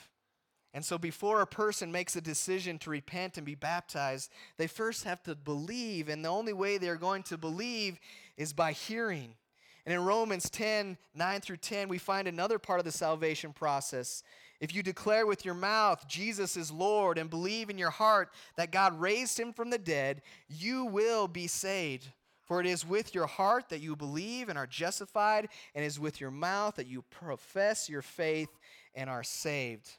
And 0.75 0.83
so, 0.83 0.97
before 0.97 1.39
a 1.39 1.47
person 1.47 1.89
makes 1.89 2.17
a 2.17 2.21
decision 2.21 2.77
to 2.79 2.89
repent 2.89 3.37
and 3.37 3.45
be 3.45 3.55
baptized, 3.55 4.29
they 4.57 4.67
first 4.67 5.05
have 5.05 5.23
to 5.23 5.33
believe. 5.33 6.09
And 6.09 6.23
the 6.23 6.27
only 6.27 6.51
way 6.51 6.77
they're 6.77 6.97
going 6.97 7.23
to 7.23 7.37
believe 7.37 7.97
is 8.35 8.51
by 8.51 8.73
hearing. 8.73 9.35
And 9.85 9.93
in 9.93 10.03
Romans 10.03 10.49
10 10.49 10.97
9 11.15 11.41
through 11.41 11.57
10, 11.57 11.87
we 11.87 11.97
find 11.97 12.27
another 12.27 12.59
part 12.59 12.79
of 12.79 12.85
the 12.85 12.91
salvation 12.91 13.53
process. 13.53 14.21
If 14.59 14.75
you 14.75 14.83
declare 14.83 15.25
with 15.25 15.45
your 15.45 15.53
mouth 15.53 16.05
Jesus 16.09 16.57
is 16.57 16.71
Lord 16.71 17.17
and 17.17 17.29
believe 17.29 17.69
in 17.69 17.77
your 17.77 17.89
heart 17.89 18.29
that 18.57 18.73
God 18.73 18.99
raised 18.99 19.39
him 19.39 19.53
from 19.53 19.69
the 19.69 19.77
dead, 19.77 20.23
you 20.49 20.83
will 20.83 21.29
be 21.29 21.47
saved. 21.47 22.09
For 22.43 22.59
it 22.59 22.67
is 22.67 22.85
with 22.85 23.15
your 23.15 23.27
heart 23.27 23.69
that 23.69 23.79
you 23.79 23.95
believe 23.95 24.49
and 24.49 24.57
are 24.57 24.67
justified, 24.67 25.47
and 25.73 25.85
it 25.85 25.87
is 25.87 26.01
with 26.01 26.19
your 26.19 26.31
mouth 26.31 26.75
that 26.75 26.87
you 26.87 27.01
profess 27.01 27.89
your 27.89 28.01
faith 28.01 28.49
and 28.93 29.09
are 29.09 29.23
saved 29.23 29.89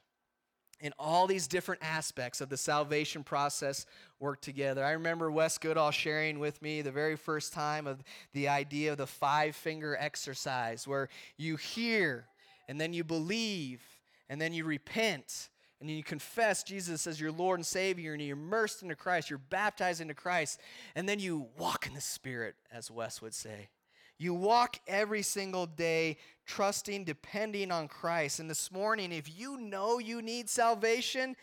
and 0.80 0.92
all 0.98 1.26
these 1.26 1.46
different 1.46 1.82
aspects 1.82 2.40
of 2.40 2.48
the 2.48 2.56
salvation 2.56 3.24
process 3.24 3.86
work 4.20 4.40
together. 4.40 4.84
I 4.84 4.92
remember 4.92 5.30
Wes 5.30 5.58
Goodall 5.58 5.90
sharing 5.90 6.38
with 6.38 6.60
me 6.60 6.82
the 6.82 6.92
very 6.92 7.16
first 7.16 7.52
time 7.52 7.86
of 7.86 8.02
the 8.32 8.48
idea 8.48 8.92
of 8.92 8.98
the 8.98 9.06
five 9.06 9.56
finger 9.56 9.96
exercise, 9.98 10.86
where 10.86 11.08
you 11.36 11.56
hear 11.56 12.26
and 12.68 12.80
then 12.80 12.92
you 12.92 13.04
believe 13.04 13.82
and 14.28 14.40
then 14.40 14.52
you 14.52 14.64
repent 14.64 15.48
and 15.80 15.88
then 15.88 15.96
you 15.96 16.04
confess 16.04 16.62
Jesus 16.62 17.06
as 17.06 17.20
your 17.20 17.32
Lord 17.32 17.58
and 17.58 17.66
Savior 17.66 18.12
and 18.12 18.22
you're 18.22 18.36
immersed 18.36 18.82
into 18.82 18.96
Christ, 18.96 19.28
you're 19.28 19.38
baptized 19.38 20.00
into 20.00 20.14
Christ, 20.14 20.60
and 20.94 21.08
then 21.08 21.18
you 21.18 21.48
walk 21.58 21.86
in 21.86 21.94
the 21.94 22.00
Spirit, 22.00 22.54
as 22.72 22.90
Wes 22.90 23.20
would 23.20 23.34
say. 23.34 23.68
You 24.18 24.34
walk 24.34 24.78
every 24.86 25.22
single 25.22 25.66
day 25.66 26.16
trusting, 26.46 27.04
depending 27.04 27.70
on 27.70 27.88
Christ. 27.88 28.40
And 28.40 28.48
this 28.48 28.72
morning, 28.72 29.12
if 29.12 29.38
you 29.38 29.58
know 29.58 29.98
you 29.98 30.22
need 30.22 30.48
salvation 30.48 31.36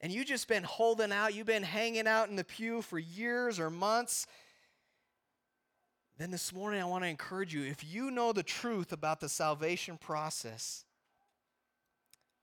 and 0.00 0.12
you've 0.12 0.26
just 0.26 0.48
been 0.48 0.64
holding 0.64 1.12
out, 1.12 1.34
you've 1.34 1.46
been 1.46 1.62
hanging 1.62 2.06
out 2.06 2.28
in 2.28 2.36
the 2.36 2.44
pew 2.44 2.82
for 2.82 2.98
years 2.98 3.58
or 3.58 3.70
months, 3.70 4.26
then 6.18 6.30
this 6.30 6.52
morning 6.52 6.80
I 6.80 6.86
want 6.86 7.04
to 7.04 7.08
encourage 7.10 7.54
you 7.54 7.62
if 7.64 7.84
you 7.84 8.10
know 8.10 8.32
the 8.32 8.42
truth 8.42 8.92
about 8.92 9.20
the 9.20 9.28
salvation 9.28 9.98
process, 9.98 10.84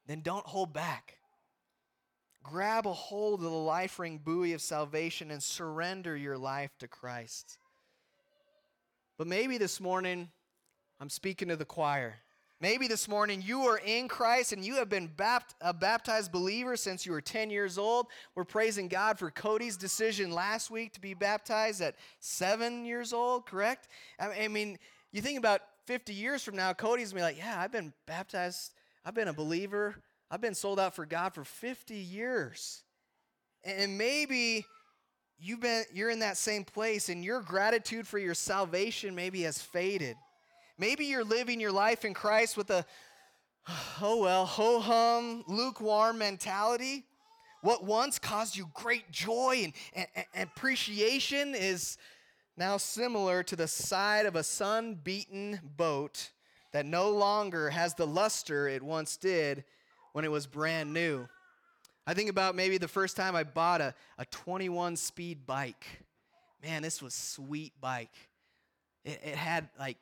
then 0.08 0.22
don't 0.22 0.46
hold 0.46 0.74
back. 0.74 1.18
Grab 2.44 2.86
a 2.86 2.94
hold 2.94 3.40
of 3.40 3.46
the 3.46 3.50
life 3.50 4.00
ring 4.00 4.20
buoy 4.24 4.54
of 4.54 4.62
salvation 4.62 5.32
and 5.32 5.42
surrender 5.42 6.16
your 6.16 6.38
life 6.38 6.72
to 6.80 6.88
Christ. 6.88 7.58
But 9.18 9.28
maybe 9.28 9.58
this 9.58 9.80
morning, 9.80 10.30
I'm 11.00 11.10
speaking 11.10 11.50
to 11.50 11.56
the 11.56 11.66
choir. 11.66 12.16
Maybe 12.60 12.88
this 12.88 13.10
morning 13.10 13.44
you 13.46 13.64
are 13.64 13.78
in 13.78 14.08
Christ 14.08 14.54
and 14.54 14.64
you 14.64 14.76
have 14.76 14.88
been 14.88 15.10
bapt- 15.10 15.54
a 15.60 15.74
baptized 15.74 16.32
believer 16.32 16.78
since 16.78 17.06
you 17.06 17.12
were 17.12 17.20
10 17.20 17.50
years 17.50 17.78
old. 17.78 18.08
We're 18.36 18.46
praising 18.46 18.88
God 18.88 19.20
for 19.20 19.30
Cody's 19.30 19.76
decision 19.76 20.32
last 20.32 20.72
week 20.72 20.94
to 20.94 21.02
be 21.02 21.14
baptized 21.14 21.82
at 21.82 21.96
seven 22.20 22.86
years 22.86 23.12
old, 23.12 23.46
correct? 23.46 23.90
I 24.18 24.48
mean, 24.48 24.80
you 25.12 25.22
think 25.22 25.38
about 25.38 25.60
50 25.88 26.14
years 26.14 26.42
from 26.42 26.56
now, 26.56 26.72
Cody's 26.72 27.12
gonna 27.12 27.20
be 27.20 27.24
like, 27.24 27.38
Yeah, 27.38 27.60
I've 27.60 27.72
been 27.72 27.92
baptized, 28.08 28.72
I've 29.04 29.14
been 29.14 29.28
a 29.28 29.34
believer, 29.34 29.96
I've 30.32 30.40
been 30.42 30.56
sold 30.56 30.80
out 30.80 30.96
for 30.96 31.06
God 31.06 31.34
for 31.34 31.44
50 31.44 31.96
years. 31.96 32.84
And 33.66 33.98
maybe 33.98 34.66
you've 35.44 35.60
been 35.60 35.84
you're 35.94 36.10
in 36.10 36.20
that 36.20 36.38
same 36.38 36.64
place 36.64 37.10
and 37.10 37.24
your 37.24 37.42
gratitude 37.42 38.08
for 38.08 38.18
your 38.18 38.34
salvation 38.34 39.14
maybe 39.14 39.42
has 39.42 39.62
faded. 39.62 40.16
Maybe 40.78 41.06
you're 41.06 41.24
living 41.24 41.60
your 41.60 41.72
life 41.72 42.06
in 42.06 42.14
Christ 42.14 42.56
with 42.56 42.70
a 42.70 42.86
oh 44.02 44.18
well, 44.22 44.46
ho 44.46 44.80
hum, 44.80 45.44
lukewarm 45.48 46.18
mentality. 46.18 47.06
What 47.62 47.84
once 47.84 48.20
caused 48.20 48.58
you 48.58 48.70
great 48.74 49.10
joy 49.12 49.62
and, 49.64 49.74
and, 49.94 50.26
and 50.34 50.50
appreciation 50.56 51.56
is 51.56 51.98
now 52.58 52.78
similar 52.78 53.42
to 53.44 53.56
the 53.56 53.68
side 53.68 54.26
of 54.26 54.36
a 54.36 54.44
sun 54.44 55.00
beaten 55.02 55.60
boat 55.78 56.30
that 56.74 56.86
no 56.86 57.10
longer 57.10 57.70
has 57.70 57.94
the 57.94 58.08
luster 58.08 58.68
it 58.68 58.84
once 58.84 59.16
did 59.16 59.64
when 60.12 60.26
it 60.26 60.32
was 60.32 60.46
brand 60.46 60.94
new. 60.94 61.28
I 62.06 62.14
think 62.14 62.30
about 62.30 62.56
maybe 62.56 62.78
the 62.78 62.88
first 62.88 63.16
time 63.16 63.36
I 63.36 63.44
bought 63.44 63.82
a, 63.82 63.94
a 64.18 64.26
21 64.26 64.98
speed 64.98 65.46
bike. 65.46 65.86
Man, 66.62 66.82
this 66.82 67.02
was 67.02 67.14
sweet 67.14 67.74
bike. 67.80 68.14
It, 69.06 69.22
it 69.24 69.36
had 69.36 69.70
like 69.80 69.98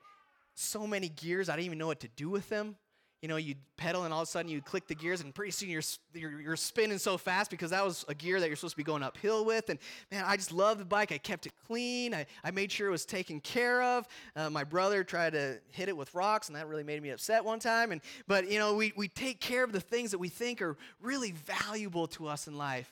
so 0.53 0.85
many 0.85 1.09
gears, 1.09 1.49
I 1.49 1.55
didn't 1.55 1.65
even 1.65 1.77
know 1.77 1.87
what 1.87 2.01
to 2.01 2.09
do 2.09 2.29
with 2.29 2.49
them 2.49 2.75
you 3.21 3.27
know, 3.27 3.35
you 3.35 3.53
pedal 3.77 4.03
and 4.03 4.13
all 4.13 4.21
of 4.21 4.27
a 4.27 4.31
sudden 4.31 4.49
you 4.49 4.61
click 4.61 4.87
the 4.87 4.95
gears 4.95 5.21
and 5.21 5.33
pretty 5.33 5.51
soon 5.51 5.69
you're, 5.69 5.83
you're, 6.13 6.41
you're, 6.41 6.55
spinning 6.55 6.97
so 6.97 7.17
fast 7.17 7.51
because 7.51 7.69
that 7.69 7.85
was 7.85 8.03
a 8.07 8.15
gear 8.15 8.39
that 8.39 8.47
you're 8.47 8.55
supposed 8.55 8.73
to 8.73 8.77
be 8.77 8.83
going 8.83 9.03
uphill 9.03 9.45
with. 9.45 9.69
And 9.69 9.77
man, 10.11 10.23
I 10.25 10.37
just 10.37 10.51
love 10.51 10.79
the 10.79 10.85
bike. 10.85 11.11
I 11.11 11.19
kept 11.19 11.45
it 11.45 11.53
clean. 11.67 12.15
I, 12.15 12.25
I 12.43 12.49
made 12.49 12.71
sure 12.71 12.87
it 12.87 12.91
was 12.91 13.05
taken 13.05 13.39
care 13.39 13.83
of. 13.83 14.07
Uh, 14.35 14.49
my 14.49 14.63
brother 14.63 15.03
tried 15.03 15.33
to 15.33 15.59
hit 15.71 15.87
it 15.87 15.95
with 15.95 16.13
rocks 16.15 16.47
and 16.47 16.55
that 16.55 16.67
really 16.67 16.83
made 16.83 17.01
me 17.03 17.11
upset 17.11 17.45
one 17.45 17.59
time. 17.59 17.91
And, 17.91 18.01
but, 18.27 18.49
you 18.49 18.57
know, 18.57 18.73
we, 18.73 18.91
we 18.95 19.07
take 19.07 19.39
care 19.39 19.63
of 19.63 19.71
the 19.71 19.81
things 19.81 20.11
that 20.11 20.19
we 20.19 20.29
think 20.29 20.59
are 20.61 20.75
really 20.99 21.31
valuable 21.31 22.07
to 22.07 22.27
us 22.27 22.47
in 22.47 22.57
life. 22.57 22.91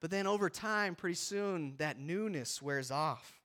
But 0.00 0.12
then 0.12 0.28
over 0.28 0.48
time, 0.48 0.94
pretty 0.94 1.16
soon, 1.16 1.74
that 1.78 1.98
newness 1.98 2.62
wears 2.62 2.92
off. 2.92 3.40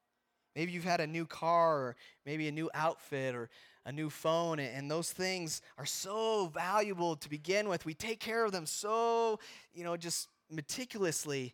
Maybe 0.56 0.74
you've 0.74 0.84
had 0.84 1.00
a 1.00 1.08
new 1.08 1.26
car 1.26 1.78
or 1.78 1.96
maybe 2.26 2.48
a 2.48 2.52
new 2.52 2.70
outfit 2.74 3.34
or 3.36 3.50
a 3.86 3.91
new 3.91 4.10
phone, 4.10 4.60
and 4.60 4.89
those 4.89 5.12
things 5.12 5.62
are 5.78 5.86
so 5.86 6.52
valuable 6.54 7.15
to 7.15 7.30
begin 7.30 7.67
with. 7.67 7.86
We 7.86 7.94
take 7.94 8.20
care 8.20 8.46
of 8.46 8.52
them 8.52 8.65
so, 8.65 9.39
you 9.74 9.84
know, 9.84 9.98
just 9.98 10.28
meticulously. 10.50 11.54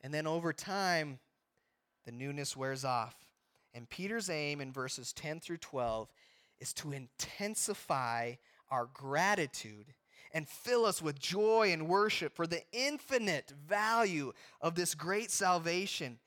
And 0.00 0.12
then 0.12 0.26
over 0.26 0.52
time, 0.52 1.18
the 2.04 2.12
newness 2.12 2.56
wears 2.56 2.84
off. 2.84 3.14
And 3.72 3.88
Peter's 3.88 4.30
aim 4.30 4.60
in 4.60 4.72
verses 4.72 5.12
10 5.12 5.40
through 5.40 5.58
12 5.58 6.08
is 6.58 6.72
to 6.74 6.92
intensify 6.92 8.34
our 8.70 8.88
gratitude 8.92 9.94
and 10.32 10.48
fill 10.48 10.84
us 10.84 11.02
with 11.02 11.18
joy 11.18 11.70
and 11.72 11.88
worship 11.88 12.34
for 12.34 12.46
the 12.46 12.62
infinite 12.72 13.52
value 13.68 14.32
of 14.60 14.74
this 14.74 14.94
great 14.94 15.30
salvation 15.30 16.18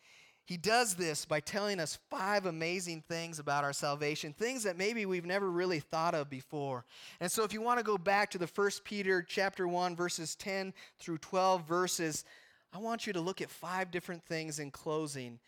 he 0.45 0.57
does 0.57 0.95
this 0.95 1.25
by 1.25 1.39
telling 1.39 1.79
us 1.79 1.99
five 2.09 2.45
amazing 2.45 3.01
things 3.07 3.39
about 3.39 3.63
our 3.63 3.71
salvation, 3.71 4.33
things 4.33 4.63
that 4.63 4.77
maybe 4.77 5.05
we've 5.05 5.25
never 5.25 5.49
really 5.49 5.79
thought 5.79 6.13
of 6.13 6.29
before. 6.29 6.83
And 7.21 7.31
so 7.31 7.43
if 7.43 7.53
you 7.53 7.61
want 7.61 7.79
to 7.79 7.83
go 7.83 7.97
back 7.97 8.29
to 8.31 8.37
the 8.37 8.47
first 8.47 8.83
Peter 8.83 9.21
chapter 9.21 9.67
1 9.67 9.95
verses 9.95 10.35
10 10.35 10.73
through 10.99 11.19
12 11.19 11.65
verses, 11.65 12.25
I 12.73 12.79
want 12.79 13.07
you 13.07 13.13
to 13.13 13.21
look 13.21 13.39
at 13.41 13.49
five 13.49 13.89
different 13.89 14.25
things 14.25 14.59
in 14.59 14.69
closing 14.69 15.39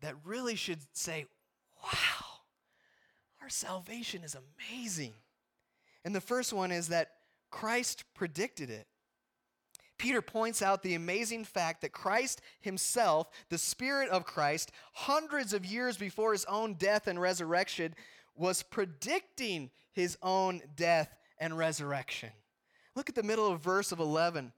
that 0.00 0.14
really 0.24 0.56
should 0.56 0.80
say, 0.96 1.26
"Wow. 1.82 2.40
Our 3.42 3.50
salvation 3.50 4.24
is 4.24 4.34
amazing." 4.34 5.14
And 6.04 6.14
the 6.14 6.20
first 6.20 6.52
one 6.52 6.72
is 6.72 6.88
that 6.88 7.16
Christ 7.50 8.04
predicted 8.14 8.70
it. 8.70 8.86
Peter 9.98 10.20
points 10.20 10.60
out 10.60 10.82
the 10.82 10.94
amazing 10.94 11.44
fact 11.44 11.80
that 11.80 11.92
Christ 11.92 12.40
himself, 12.60 13.30
the 13.48 13.58
Spirit 13.58 14.10
of 14.10 14.26
Christ, 14.26 14.70
hundreds 14.92 15.52
of 15.52 15.64
years 15.64 15.96
before 15.96 16.32
his 16.32 16.44
own 16.46 16.74
death 16.74 17.06
and 17.06 17.20
resurrection, 17.20 17.94
was 18.34 18.62
predicting 18.62 19.70
his 19.92 20.18
own 20.22 20.60
death 20.74 21.16
and 21.38 21.56
resurrection. 21.56 22.30
Look 22.94 23.08
at 23.08 23.14
the 23.14 23.22
middle 23.22 23.50
of 23.50 23.60
verse 23.60 23.92
of 23.92 24.00
11. 24.00 24.52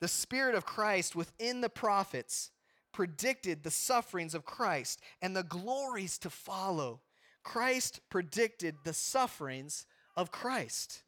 The 0.00 0.08
Spirit 0.08 0.54
of 0.54 0.66
Christ 0.66 1.16
within 1.16 1.60
the 1.60 1.70
prophets 1.70 2.50
predicted 2.92 3.62
the 3.62 3.70
sufferings 3.70 4.34
of 4.34 4.44
Christ 4.44 5.00
and 5.22 5.34
the 5.34 5.42
glories 5.42 6.18
to 6.18 6.30
follow. 6.30 7.00
Christ 7.42 8.00
predicted 8.10 8.76
the 8.84 8.92
sufferings 8.92 9.86
of 10.16 10.30
Christ 10.30 11.02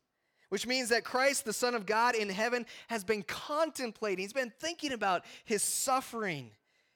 which 0.55 0.69
means 0.69 0.91
that 0.91 1.03
Christ, 1.03 1.45
the 1.45 1.53
Son 1.53 1.75
of 1.75 1.85
God 1.85 2.15
in 2.15 2.29
heaven, 2.29 2.65
has 2.87 3.03
been 3.03 3.25
contemplating, 3.25 4.23
he's 4.23 4.33
been 4.33 4.53
thinking 4.61 4.93
about 4.93 5.25
his 5.45 5.65
suffering 5.65 6.53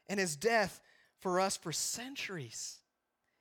and 0.08 0.20
his 0.20 0.36
death 0.36 0.80
for 1.18 1.40
us 1.40 1.56
for 1.56 1.72
centuries. 1.72 2.78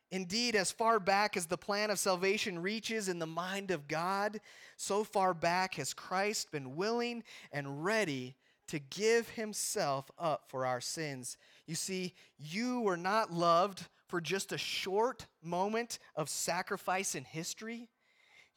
Indeed, 0.10 0.56
as 0.56 0.71
far 0.71 0.99
back 0.99 1.38
as 1.38 1.45
the 1.45 1.56
plan 1.56 1.91
of 1.91 1.99
salvation 1.99 2.58
reaches 2.58 3.10
in 3.10 3.19
the 3.19 3.27
mind 3.27 3.69
of 3.69 3.88
God, 3.88 4.39
so 4.75 5.03
far 5.03 5.36
back 5.36 5.75
has 5.75 5.93
Christ 5.93 6.51
been 6.51 6.75
willing 6.75 7.23
and 7.51 7.86
ready 7.86 8.38
to 8.69 8.80
give 8.80 9.30
himself 9.30 10.10
up 10.17 10.45
for 10.47 10.65
our 10.65 10.82
sins. 10.82 11.38
You 11.67 11.75
see, 11.75 12.15
you 12.39 12.82
were 12.82 12.97
not 12.97 13.32
loved 13.32 13.86
for 14.08 14.19
just 14.19 14.51
a 14.51 14.58
short 14.58 15.27
moment 15.43 15.99
of 16.15 16.27
sacrifice 16.27 17.13
in 17.13 17.23
history. 17.23 17.88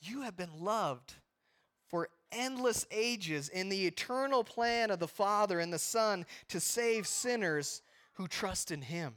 You 0.00 0.22
have 0.22 0.38
been 0.38 0.58
loved 0.58 1.16
for 1.90 2.08
endless 2.32 2.86
ages 2.90 3.48
in 3.48 3.68
the 3.68 3.86
eternal 3.86 4.44
plan 4.44 4.90
of 4.90 5.00
the 5.00 5.08
Father 5.08 5.58
and 5.58 5.72
the 5.72 5.78
Son 5.78 6.24
to 6.48 6.60
save 6.60 7.06
sinners 7.06 7.82
who 8.14 8.28
trust 8.28 8.70
in 8.70 8.82
Him. 8.82 9.16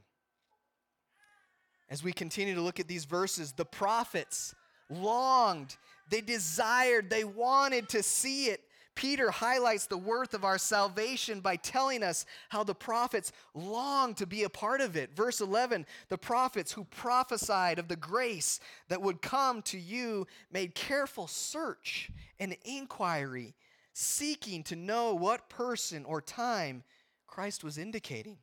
As 1.89 2.03
we 2.03 2.11
continue 2.11 2.55
to 2.55 2.61
look 2.61 2.79
at 2.79 2.87
these 2.87 3.05
verses, 3.05 3.51
the 3.51 3.65
prophets 3.65 4.55
longed, 4.89 5.77
they 6.09 6.21
desired, 6.21 7.09
they 7.09 7.23
wanted 7.23 7.89
to 7.89 8.01
see 8.01 8.47
it 8.47 8.61
Peter 8.95 9.31
highlights 9.31 9.87
the 9.87 9.97
worth 9.97 10.33
of 10.33 10.43
our 10.43 10.57
salvation 10.57 11.39
by 11.39 11.55
telling 11.55 12.03
us 12.03 12.25
how 12.49 12.63
the 12.63 12.75
prophets 12.75 13.31
longed 13.53 14.17
to 14.17 14.27
be 14.27 14.43
a 14.43 14.49
part 14.49 14.81
of 14.81 14.95
it. 14.95 15.15
Verse 15.15 15.41
11 15.41 15.85
the 16.09 16.17
prophets 16.17 16.71
who 16.71 16.83
prophesied 16.85 17.79
of 17.79 17.87
the 17.87 17.95
grace 17.95 18.59
that 18.89 19.01
would 19.01 19.21
come 19.21 19.61
to 19.63 19.79
you 19.79 20.27
made 20.51 20.75
careful 20.75 21.27
search 21.27 22.11
and 22.39 22.55
inquiry, 22.65 23.55
seeking 23.93 24.63
to 24.63 24.75
know 24.75 25.13
what 25.15 25.49
person 25.49 26.05
or 26.05 26.21
time 26.21 26.83
Christ 27.27 27.63
was 27.63 27.77
indicating. 27.77 28.37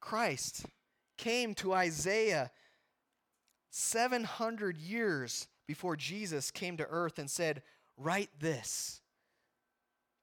Christ 0.00 0.66
came 1.16 1.54
to 1.56 1.74
Isaiah 1.74 2.52
700 3.70 4.76
years 4.76 5.48
before 5.66 5.96
Jesus 5.96 6.50
came 6.50 6.76
to 6.76 6.86
earth 6.86 7.18
and 7.18 7.30
said, 7.30 7.62
Write 7.96 8.30
this. 8.38 9.00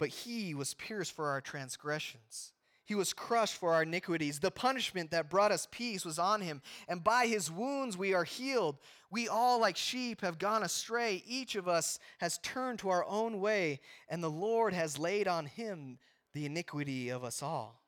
But 0.03 0.09
he 0.09 0.53
was 0.53 0.73
pierced 0.73 1.13
for 1.13 1.29
our 1.29 1.39
transgressions. 1.39 2.51
He 2.83 2.93
was 2.93 3.13
crushed 3.13 3.55
for 3.55 3.73
our 3.73 3.83
iniquities. 3.83 4.37
The 4.37 4.51
punishment 4.51 5.11
that 5.11 5.29
brought 5.29 5.53
us 5.53 5.65
peace 5.71 6.03
was 6.03 6.19
on 6.19 6.41
him, 6.41 6.61
and 6.89 7.01
by 7.01 7.27
his 7.27 7.49
wounds 7.49 7.97
we 7.97 8.13
are 8.13 8.25
healed. 8.25 8.79
We 9.09 9.29
all, 9.29 9.61
like 9.61 9.77
sheep, 9.77 10.19
have 10.19 10.39
gone 10.39 10.61
astray. 10.61 11.23
Each 11.25 11.55
of 11.55 11.69
us 11.69 11.99
has 12.17 12.37
turned 12.39 12.79
to 12.79 12.89
our 12.89 13.05
own 13.05 13.39
way, 13.39 13.79
and 14.09 14.21
the 14.21 14.29
Lord 14.29 14.73
has 14.73 14.99
laid 14.99 15.29
on 15.29 15.45
him 15.45 15.99
the 16.33 16.45
iniquity 16.45 17.07
of 17.07 17.23
us 17.23 17.41
all. 17.41 17.81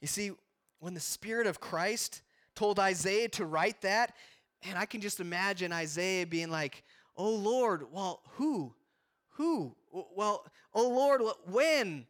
You 0.00 0.06
see, 0.06 0.30
when 0.78 0.94
the 0.94 1.00
Spirit 1.00 1.48
of 1.48 1.58
Christ 1.58 2.22
told 2.54 2.78
Isaiah 2.78 3.28
to 3.30 3.44
write 3.44 3.80
that, 3.80 4.14
and 4.62 4.78
I 4.78 4.86
can 4.86 5.00
just 5.00 5.18
imagine 5.18 5.72
Isaiah 5.72 6.28
being 6.28 6.52
like, 6.52 6.84
Oh 7.16 7.34
Lord, 7.34 7.86
well, 7.90 8.22
who? 8.34 8.72
Who? 9.30 9.74
Well, 9.90 10.46
oh 10.74 10.88
Lord, 10.88 11.22
when? 11.46 12.06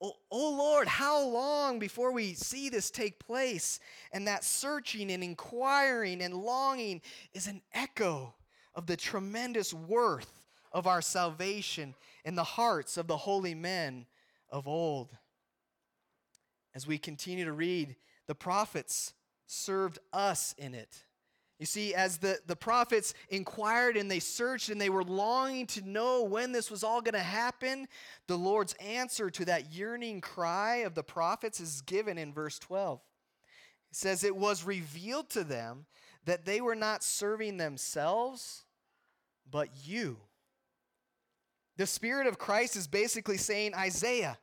Oh, 0.00 0.12
oh, 0.30 0.54
Lord, 0.56 0.86
how 0.86 1.26
long 1.26 1.80
before 1.80 2.12
we 2.12 2.34
see 2.34 2.68
this 2.68 2.88
take 2.90 3.18
place? 3.18 3.80
And 4.12 4.28
that 4.28 4.44
searching 4.44 5.10
and 5.10 5.24
inquiring 5.24 6.22
and 6.22 6.34
longing 6.34 7.02
is 7.34 7.48
an 7.48 7.62
echo 7.72 8.32
of 8.76 8.86
the 8.86 8.96
tremendous 8.96 9.74
worth 9.74 10.44
of 10.70 10.86
our 10.86 11.02
salvation 11.02 11.94
in 12.24 12.36
the 12.36 12.44
hearts 12.44 12.96
of 12.96 13.08
the 13.08 13.16
holy 13.16 13.54
men 13.54 14.06
of 14.50 14.68
old. 14.68 15.10
As 16.74 16.86
we 16.86 16.96
continue 16.96 17.44
to 17.44 17.52
read, 17.52 17.96
the 18.28 18.36
prophets 18.36 19.14
served 19.46 19.98
us 20.12 20.54
in 20.58 20.74
it. 20.74 21.02
You 21.58 21.66
see, 21.66 21.92
as 21.92 22.18
the, 22.18 22.38
the 22.46 22.54
prophets 22.54 23.14
inquired 23.30 23.96
and 23.96 24.08
they 24.08 24.20
searched 24.20 24.68
and 24.68 24.80
they 24.80 24.90
were 24.90 25.02
longing 25.02 25.66
to 25.68 25.82
know 25.82 26.22
when 26.22 26.52
this 26.52 26.70
was 26.70 26.84
all 26.84 27.00
going 27.00 27.14
to 27.14 27.18
happen, 27.18 27.88
the 28.28 28.38
Lord's 28.38 28.74
answer 28.74 29.28
to 29.30 29.44
that 29.46 29.72
yearning 29.72 30.20
cry 30.20 30.76
of 30.76 30.94
the 30.94 31.02
prophets 31.02 31.58
is 31.58 31.80
given 31.80 32.16
in 32.16 32.32
verse 32.32 32.60
12. 32.60 33.00
It 33.90 33.96
says, 33.96 34.22
It 34.22 34.36
was 34.36 34.62
revealed 34.62 35.30
to 35.30 35.42
them 35.42 35.86
that 36.26 36.44
they 36.44 36.60
were 36.60 36.76
not 36.76 37.02
serving 37.02 37.56
themselves, 37.56 38.64
but 39.50 39.68
you. 39.84 40.18
The 41.76 41.86
Spirit 41.86 42.28
of 42.28 42.38
Christ 42.38 42.76
is 42.76 42.86
basically 42.86 43.36
saying, 43.36 43.74
Isaiah, 43.74 44.38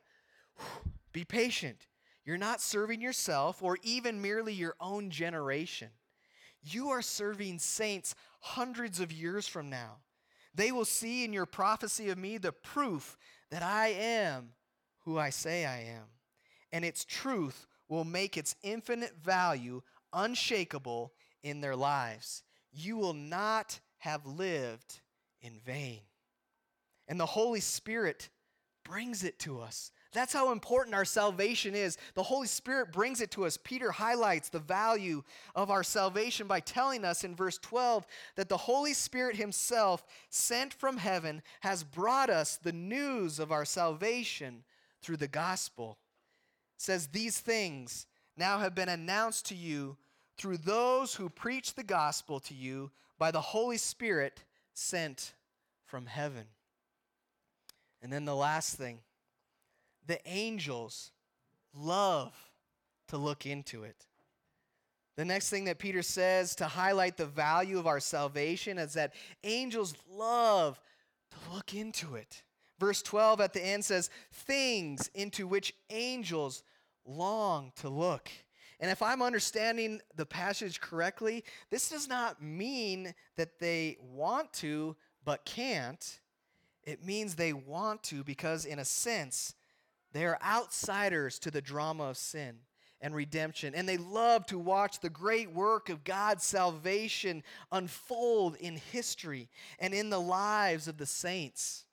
be 1.12 1.24
patient. 1.24 1.86
You're 2.26 2.36
not 2.36 2.60
serving 2.60 3.00
yourself 3.00 3.62
or 3.62 3.78
even 3.82 4.20
merely 4.20 4.52
your 4.52 4.74
own 4.80 5.10
generation. 5.10 5.88
You 6.66 6.90
are 6.90 7.02
serving 7.02 7.58
saints 7.58 8.14
hundreds 8.40 9.00
of 9.00 9.12
years 9.12 9.46
from 9.46 9.70
now. 9.70 9.98
They 10.54 10.72
will 10.72 10.84
see 10.84 11.24
in 11.24 11.32
your 11.32 11.46
prophecy 11.46 12.08
of 12.08 12.18
me 12.18 12.38
the 12.38 12.52
proof 12.52 13.16
that 13.50 13.62
I 13.62 13.88
am 13.88 14.52
who 15.04 15.18
I 15.18 15.30
say 15.30 15.64
I 15.64 15.80
am. 15.82 16.04
And 16.72 16.84
its 16.84 17.04
truth 17.04 17.66
will 17.88 18.04
make 18.04 18.36
its 18.36 18.56
infinite 18.62 19.14
value 19.22 19.82
unshakable 20.12 21.12
in 21.42 21.60
their 21.60 21.76
lives. 21.76 22.42
You 22.72 22.96
will 22.96 23.14
not 23.14 23.78
have 23.98 24.26
lived 24.26 25.00
in 25.40 25.60
vain. 25.64 26.00
And 27.06 27.20
the 27.20 27.26
Holy 27.26 27.60
Spirit 27.60 28.28
brings 28.84 29.22
it 29.24 29.38
to 29.40 29.60
us. 29.60 29.92
That's 30.12 30.32
how 30.32 30.52
important 30.52 30.94
our 30.94 31.04
salvation 31.04 31.74
is. 31.74 31.98
The 32.14 32.22
Holy 32.22 32.46
Spirit 32.46 32.92
brings 32.92 33.20
it 33.20 33.30
to 33.32 33.44
us. 33.44 33.58
Peter 33.62 33.90
highlights 33.90 34.48
the 34.48 34.58
value 34.58 35.22
of 35.54 35.70
our 35.70 35.82
salvation 35.82 36.46
by 36.46 36.60
telling 36.60 37.04
us 37.04 37.24
in 37.24 37.34
verse 37.34 37.58
12 37.58 38.06
that 38.36 38.48
the 38.48 38.56
Holy 38.56 38.94
Spirit 38.94 39.36
Himself, 39.36 40.04
sent 40.30 40.72
from 40.72 40.96
heaven, 40.96 41.42
has 41.60 41.84
brought 41.84 42.30
us 42.30 42.56
the 42.56 42.72
news 42.72 43.38
of 43.38 43.52
our 43.52 43.64
salvation 43.64 44.64
through 45.02 45.18
the 45.18 45.28
gospel. 45.28 45.98
It 46.76 46.82
says, 46.82 47.08
These 47.08 47.40
things 47.40 48.06
now 48.36 48.58
have 48.58 48.74
been 48.74 48.88
announced 48.88 49.46
to 49.46 49.54
you 49.54 49.96
through 50.36 50.58
those 50.58 51.14
who 51.14 51.28
preach 51.28 51.74
the 51.74 51.82
gospel 51.82 52.40
to 52.40 52.54
you 52.54 52.90
by 53.18 53.30
the 53.30 53.40
Holy 53.40 53.78
Spirit 53.78 54.44
sent 54.74 55.32
from 55.86 56.06
heaven. 56.06 56.44
And 58.02 58.12
then 58.12 58.24
the 58.24 58.36
last 58.36 58.76
thing 58.76 59.00
the 60.06 60.20
angels 60.26 61.12
love 61.74 62.34
to 63.08 63.16
look 63.16 63.46
into 63.46 63.84
it. 63.84 64.06
The 65.16 65.24
next 65.24 65.48
thing 65.48 65.64
that 65.64 65.78
Peter 65.78 66.02
says 66.02 66.54
to 66.56 66.66
highlight 66.66 67.16
the 67.16 67.26
value 67.26 67.78
of 67.78 67.86
our 67.86 68.00
salvation 68.00 68.78
is 68.78 68.92
that 68.94 69.14
angels 69.44 69.94
love 70.10 70.80
to 71.30 71.54
look 71.54 71.74
into 71.74 72.16
it. 72.16 72.42
Verse 72.78 73.00
12 73.02 73.40
at 73.40 73.52
the 73.54 73.64
end 73.64 73.84
says, 73.84 74.10
Things 74.30 75.10
into 75.14 75.46
which 75.46 75.74
angels 75.90 76.62
long 77.06 77.72
to 77.76 77.88
look. 77.88 78.28
And 78.78 78.90
if 78.90 79.00
I'm 79.00 79.22
understanding 79.22 80.02
the 80.16 80.26
passage 80.26 80.80
correctly, 80.82 81.44
this 81.70 81.88
does 81.88 82.08
not 82.08 82.42
mean 82.42 83.14
that 83.36 83.58
they 83.58 83.96
want 84.02 84.52
to 84.54 84.96
but 85.24 85.46
can't. 85.46 86.20
It 86.84 87.02
means 87.04 87.34
they 87.34 87.54
want 87.54 88.02
to 88.04 88.22
because, 88.22 88.66
in 88.66 88.78
a 88.78 88.84
sense, 88.84 89.54
they 90.12 90.24
are 90.24 90.38
outsiders 90.42 91.38
to 91.40 91.50
the 91.50 91.60
drama 91.60 92.04
of 92.04 92.16
sin 92.16 92.56
and 93.00 93.14
redemption, 93.14 93.74
and 93.74 93.88
they 93.88 93.98
love 93.98 94.46
to 94.46 94.58
watch 94.58 95.00
the 95.00 95.10
great 95.10 95.52
work 95.52 95.88
of 95.88 96.04
God's 96.04 96.44
salvation 96.44 97.42
unfold 97.70 98.56
in 98.56 98.76
history 98.76 99.48
and 99.78 99.92
in 99.92 100.08
the 100.10 100.20
lives 100.20 100.88
of 100.88 100.96
the 100.96 101.06
saints. 101.06 101.84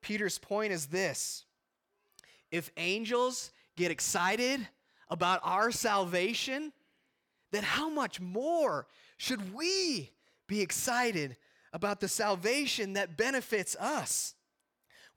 Peter's 0.00 0.38
point 0.38 0.72
is 0.72 0.86
this 0.86 1.44
if 2.50 2.70
angels 2.76 3.50
get 3.76 3.90
excited 3.90 4.68
about 5.08 5.40
our 5.42 5.72
salvation, 5.72 6.72
then 7.50 7.64
how 7.64 7.88
much 7.88 8.20
more 8.20 8.86
should 9.16 9.52
we 9.54 10.10
be 10.46 10.60
excited 10.60 11.36
about 11.72 12.00
the 12.00 12.08
salvation 12.08 12.92
that 12.92 13.16
benefits 13.16 13.74
us? 13.76 14.34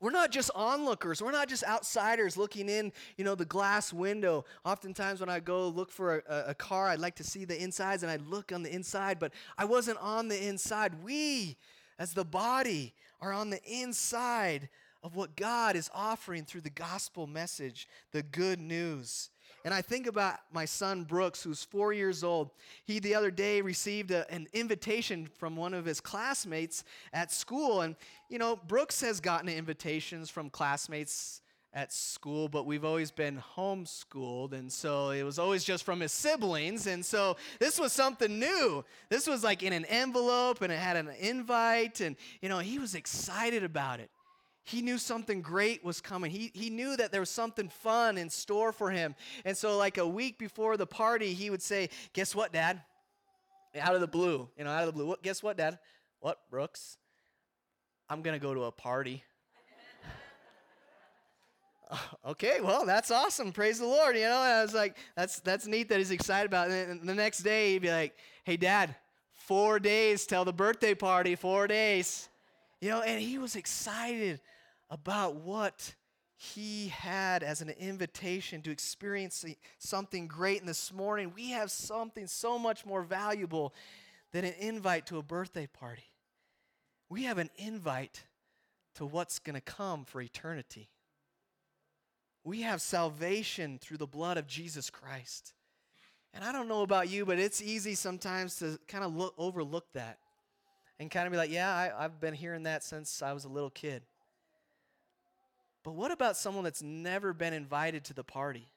We're 0.00 0.12
not 0.12 0.30
just 0.30 0.50
onlookers. 0.54 1.20
We're 1.20 1.32
not 1.32 1.48
just 1.48 1.64
outsiders 1.64 2.36
looking 2.36 2.68
in, 2.68 2.92
you 3.16 3.24
know, 3.24 3.34
the 3.34 3.44
glass 3.44 3.92
window. 3.92 4.44
Oftentimes 4.64 5.20
when 5.20 5.28
I 5.28 5.40
go 5.40 5.68
look 5.68 5.90
for 5.90 6.18
a, 6.28 6.44
a 6.48 6.54
car, 6.54 6.88
I'd 6.88 7.00
like 7.00 7.16
to 7.16 7.24
see 7.24 7.44
the 7.44 7.60
insides 7.60 8.02
and 8.02 8.12
I'd 8.12 8.22
look 8.22 8.52
on 8.52 8.62
the 8.62 8.72
inside, 8.72 9.18
but 9.18 9.32
I 9.56 9.64
wasn't 9.64 9.98
on 9.98 10.28
the 10.28 10.46
inside. 10.46 11.02
We, 11.02 11.56
as 11.98 12.14
the 12.14 12.24
body, 12.24 12.94
are 13.20 13.32
on 13.32 13.50
the 13.50 13.60
inside 13.64 14.68
of 15.02 15.16
what 15.16 15.36
God 15.36 15.74
is 15.74 15.90
offering 15.94 16.44
through 16.44 16.62
the 16.62 16.70
gospel 16.70 17.26
message, 17.26 17.88
the 18.12 18.22
good 18.22 18.60
news. 18.60 19.30
And 19.64 19.74
I 19.74 19.82
think 19.82 20.06
about 20.06 20.38
my 20.52 20.64
son 20.64 21.04
Brooks, 21.04 21.42
who's 21.42 21.64
four 21.64 21.92
years 21.92 22.22
old. 22.24 22.50
He 22.84 22.98
the 22.98 23.14
other 23.14 23.30
day 23.30 23.60
received 23.60 24.10
a, 24.10 24.30
an 24.30 24.46
invitation 24.52 25.28
from 25.38 25.56
one 25.56 25.74
of 25.74 25.84
his 25.84 26.00
classmates 26.00 26.84
at 27.12 27.32
school. 27.32 27.82
And, 27.82 27.96
you 28.28 28.38
know, 28.38 28.56
Brooks 28.56 29.00
has 29.00 29.20
gotten 29.20 29.48
invitations 29.48 30.30
from 30.30 30.50
classmates 30.50 31.42
at 31.74 31.92
school, 31.92 32.48
but 32.48 32.66
we've 32.66 32.84
always 32.84 33.10
been 33.10 33.42
homeschooled. 33.56 34.52
And 34.52 34.72
so 34.72 35.10
it 35.10 35.22
was 35.22 35.38
always 35.38 35.64
just 35.64 35.84
from 35.84 36.00
his 36.00 36.12
siblings. 36.12 36.86
And 36.86 37.04
so 37.04 37.36
this 37.60 37.78
was 37.78 37.92
something 37.92 38.38
new. 38.38 38.84
This 39.10 39.26
was 39.26 39.44
like 39.44 39.62
in 39.62 39.72
an 39.72 39.84
envelope 39.84 40.62
and 40.62 40.72
it 40.72 40.78
had 40.78 40.96
an 40.96 41.10
invite. 41.20 42.00
And, 42.00 42.16
you 42.40 42.48
know, 42.48 42.58
he 42.58 42.78
was 42.78 42.94
excited 42.94 43.64
about 43.64 44.00
it 44.00 44.10
he 44.68 44.82
knew 44.82 44.98
something 44.98 45.40
great 45.40 45.82
was 45.82 46.00
coming. 46.00 46.30
He, 46.30 46.50
he 46.52 46.68
knew 46.68 46.94
that 46.96 47.10
there 47.10 47.20
was 47.20 47.30
something 47.30 47.70
fun 47.70 48.18
in 48.18 48.28
store 48.28 48.70
for 48.70 48.90
him. 48.90 49.14
And 49.46 49.56
so, 49.56 49.78
like 49.78 49.96
a 49.96 50.06
week 50.06 50.38
before 50.38 50.76
the 50.76 50.86
party, 50.86 51.32
he 51.32 51.48
would 51.48 51.62
say, 51.62 51.88
Guess 52.12 52.34
what, 52.34 52.52
Dad? 52.52 52.82
Out 53.80 53.94
of 53.94 54.00
the 54.02 54.06
blue, 54.06 54.48
you 54.58 54.64
know, 54.64 54.70
out 54.70 54.80
of 54.80 54.86
the 54.86 54.92
blue. 54.92 55.06
What, 55.06 55.22
guess 55.22 55.42
what, 55.42 55.56
Dad? 55.56 55.78
What, 56.20 56.38
Brooks? 56.50 56.98
I'm 58.10 58.20
going 58.20 58.38
to 58.38 58.42
go 58.44 58.54
to 58.54 58.64
a 58.64 58.72
party. 58.72 59.24
Uh, 61.90 61.96
okay, 62.32 62.60
well, 62.60 62.84
that's 62.84 63.10
awesome. 63.10 63.50
Praise 63.50 63.78
the 63.78 63.86
Lord. 63.86 64.14
You 64.14 64.24
know, 64.24 64.42
and 64.42 64.52
I 64.52 64.62
was 64.62 64.74
like, 64.74 64.98
that's 65.16 65.40
that's 65.40 65.66
neat 65.66 65.88
that 65.88 65.96
he's 65.96 66.10
excited 66.10 66.44
about 66.44 66.70
it. 66.70 66.86
And 66.86 67.08
the 67.08 67.14
next 67.14 67.38
day, 67.38 67.72
he'd 67.72 67.80
be 67.80 67.90
like, 67.90 68.14
Hey, 68.44 68.58
Dad, 68.58 68.94
four 69.32 69.78
days 69.78 70.26
till 70.26 70.44
the 70.44 70.52
birthday 70.52 70.94
party, 70.94 71.34
four 71.34 71.66
days. 71.66 72.28
You 72.82 72.90
know, 72.90 73.00
and 73.00 73.18
he 73.18 73.38
was 73.38 73.56
excited 73.56 74.40
about 74.90 75.36
what 75.36 75.94
he 76.36 76.88
had 76.88 77.42
as 77.42 77.60
an 77.60 77.70
invitation 77.70 78.62
to 78.62 78.70
experience 78.70 79.44
something 79.78 80.28
great. 80.28 80.60
And 80.60 80.68
this 80.68 80.92
morning, 80.92 81.32
we 81.34 81.50
have 81.50 81.70
something 81.70 82.26
so 82.28 82.58
much 82.58 82.86
more 82.86 83.02
valuable 83.02 83.74
than 84.32 84.44
an 84.44 84.54
invite 84.60 85.06
to 85.06 85.18
a 85.18 85.22
birthday 85.22 85.66
party. 85.66 86.12
We 87.08 87.24
have 87.24 87.38
an 87.38 87.50
invite 87.56 88.24
to 88.94 89.06
what's 89.06 89.38
going 89.38 89.54
to 89.54 89.60
come 89.60 90.04
for 90.04 90.20
eternity. 90.20 90.90
We 92.44 92.62
have 92.62 92.80
salvation 92.80 93.78
through 93.80 93.96
the 93.96 94.06
blood 94.06 94.38
of 94.38 94.46
Jesus 94.46 94.90
Christ. 94.90 95.54
And 96.32 96.44
I 96.44 96.52
don't 96.52 96.68
know 96.68 96.82
about 96.82 97.08
you, 97.08 97.26
but 97.26 97.38
it's 97.38 97.60
easy 97.60 97.94
sometimes 97.94 98.56
to 98.60 98.78
kind 98.86 99.02
of 99.02 99.16
look, 99.16 99.34
overlook 99.38 99.86
that 99.94 100.18
and 101.00 101.10
kind 101.10 101.26
of 101.26 101.32
be 101.32 101.38
like, 101.38 101.50
yeah, 101.50 101.74
I, 101.74 102.04
I've 102.04 102.20
been 102.20 102.34
hearing 102.34 102.62
that 102.64 102.84
since 102.84 103.22
I 103.22 103.32
was 103.32 103.44
a 103.44 103.48
little 103.48 103.70
kid. 103.70 104.02
But 105.84 105.94
what 105.94 106.10
about 106.10 106.36
someone 106.36 106.64
that's 106.64 106.82
never 106.82 107.32
been 107.32 107.52
invited 107.52 108.04
to 108.04 108.14
the 108.14 108.24
party? 108.24 108.68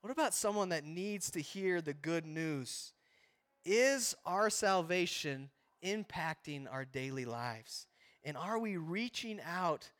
What 0.00 0.10
about 0.10 0.34
someone 0.34 0.70
that 0.70 0.84
needs 0.84 1.30
to 1.32 1.40
hear 1.40 1.80
the 1.80 1.92
good 1.92 2.26
news? 2.26 2.92
Is 3.64 4.14
our 4.24 4.48
salvation 4.48 5.50
impacting 5.84 6.66
our 6.70 6.84
daily 6.84 7.24
lives? 7.24 7.86
And 8.24 8.36
are 8.36 8.58
we 8.58 8.76
reaching 8.76 9.40
out 9.46 9.90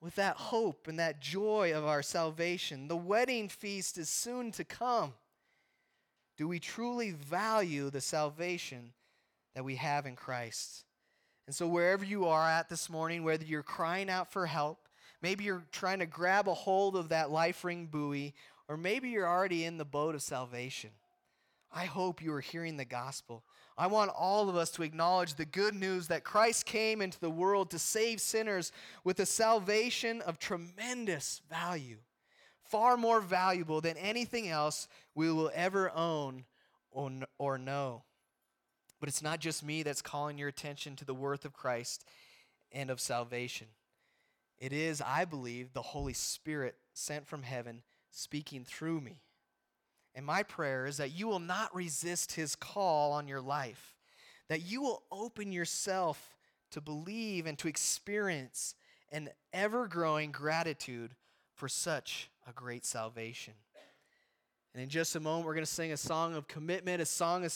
with 0.00 0.14
that 0.16 0.36
hope 0.36 0.88
and 0.88 0.98
that 0.98 1.20
joy 1.20 1.72
of 1.74 1.84
our 1.84 2.02
salvation? 2.02 2.88
The 2.88 2.96
wedding 2.96 3.48
feast 3.48 3.98
is 3.98 4.08
soon 4.08 4.52
to 4.52 4.64
come. 4.64 5.14
Do 6.36 6.48
we 6.48 6.58
truly 6.58 7.12
value 7.12 7.90
the 7.90 8.00
salvation 8.00 8.92
that 9.54 9.64
we 9.64 9.76
have 9.76 10.06
in 10.06 10.16
Christ? 10.16 10.84
And 11.46 11.54
so, 11.54 11.66
wherever 11.66 12.04
you 12.04 12.26
are 12.26 12.46
at 12.48 12.68
this 12.68 12.90
morning, 12.90 13.22
whether 13.22 13.44
you're 13.44 13.62
crying 13.62 14.10
out 14.10 14.32
for 14.32 14.46
help, 14.46 14.85
maybe 15.22 15.44
you're 15.44 15.64
trying 15.72 15.98
to 16.00 16.06
grab 16.06 16.48
a 16.48 16.54
hold 16.54 16.96
of 16.96 17.10
that 17.10 17.30
life 17.30 17.64
ring 17.64 17.86
buoy, 17.86 18.34
or 18.68 18.76
maybe 18.76 19.10
you're 19.10 19.28
already 19.28 19.64
in 19.64 19.78
the 19.78 19.84
boat 19.84 20.14
of 20.14 20.22
salvation. 20.22 20.90
I 21.72 21.84
hope 21.84 22.22
you 22.22 22.32
are 22.32 22.40
hearing 22.40 22.76
the 22.76 22.84
gospel. 22.84 23.44
I 23.78 23.88
want 23.88 24.10
all 24.16 24.48
of 24.48 24.56
us 24.56 24.70
to 24.72 24.82
acknowledge 24.82 25.34
the 25.34 25.44
good 25.44 25.74
news 25.74 26.08
that 26.08 26.24
Christ 26.24 26.64
came 26.64 27.02
into 27.02 27.20
the 27.20 27.30
world 27.30 27.70
to 27.70 27.78
save 27.78 28.20
sinners 28.20 28.72
with 29.04 29.20
a 29.20 29.26
salvation 29.26 30.22
of 30.22 30.38
tremendous 30.38 31.42
value, 31.50 31.98
far 32.64 32.96
more 32.96 33.20
valuable 33.20 33.82
than 33.82 33.98
anything 33.98 34.48
else 34.48 34.88
we 35.14 35.30
will 35.30 35.50
ever 35.54 35.90
own 35.90 36.44
or 36.92 37.58
know. 37.58 38.04
But 38.98 39.10
it's 39.10 39.22
not 39.22 39.40
just 39.40 39.62
me 39.62 39.82
that's 39.82 40.00
calling 40.00 40.38
your 40.38 40.48
attention 40.48 40.96
to 40.96 41.04
the 41.04 41.14
worth 41.14 41.44
of 41.44 41.52
Christ 41.52 42.06
and 42.72 42.88
of 42.88 42.98
salvation. 42.98 43.66
It 44.58 44.72
is, 44.72 45.02
I 45.02 45.24
believe, 45.24 45.72
the 45.72 45.82
Holy 45.82 46.12
Spirit 46.12 46.76
sent 46.94 47.26
from 47.26 47.42
heaven 47.42 47.82
speaking 48.10 48.64
through 48.64 49.00
me. 49.00 49.20
And 50.14 50.24
my 50.24 50.42
prayer 50.42 50.86
is 50.86 50.96
that 50.96 51.12
you 51.12 51.26
will 51.28 51.40
not 51.40 51.74
resist 51.74 52.32
his 52.32 52.56
call 52.56 53.12
on 53.12 53.28
your 53.28 53.42
life, 53.42 53.94
that 54.48 54.62
you 54.62 54.80
will 54.80 55.02
open 55.12 55.52
yourself 55.52 56.36
to 56.70 56.80
believe 56.80 57.46
and 57.46 57.58
to 57.58 57.68
experience 57.68 58.74
an 59.12 59.28
ever 59.52 59.86
growing 59.86 60.32
gratitude 60.32 61.14
for 61.54 61.68
such 61.68 62.30
a 62.48 62.52
great 62.52 62.86
salvation. 62.86 63.54
And 64.72 64.82
in 64.82 64.88
just 64.88 65.16
a 65.16 65.20
moment, 65.20 65.46
we're 65.46 65.54
going 65.54 65.64
to 65.64 65.70
sing 65.70 65.92
a 65.92 65.96
song 65.96 66.34
of 66.34 66.48
commitment, 66.48 67.00
a 67.00 67.06
song 67.06 67.48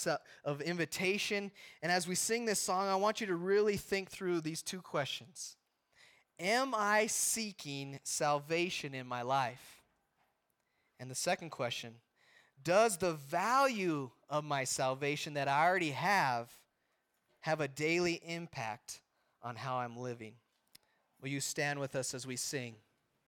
of 0.44 0.60
invitation. 0.62 1.50
And 1.82 1.92
as 1.92 2.08
we 2.08 2.14
sing 2.14 2.46
this 2.46 2.60
song, 2.60 2.88
I 2.88 2.94
want 2.94 3.20
you 3.20 3.26
to 3.26 3.34
really 3.34 3.76
think 3.76 4.10
through 4.10 4.40
these 4.40 4.62
two 4.62 4.80
questions 4.80 5.56
Am 6.40 6.74
I 6.74 7.06
seeking 7.06 8.00
salvation 8.02 8.94
in 8.94 9.06
my 9.06 9.20
life? 9.20 9.82
And 10.98 11.10
the 11.10 11.14
second 11.14 11.50
question 11.50 11.94
does 12.64 12.96
the 12.96 13.12
value 13.12 14.10
of 14.28 14.44
my 14.44 14.64
salvation 14.64 15.34
that 15.34 15.48
I 15.48 15.66
already 15.66 15.90
have 15.90 16.50
have 17.40 17.60
a 17.60 17.68
daily 17.68 18.20
impact 18.26 19.00
on 19.42 19.56
how 19.56 19.76
I'm 19.76 19.96
living? 19.96 20.34
Will 21.20 21.28
you 21.28 21.40
stand 21.40 21.78
with 21.78 21.94
us 21.94 22.14
as 22.14 22.26
we 22.26 22.36
sing? 22.36 22.74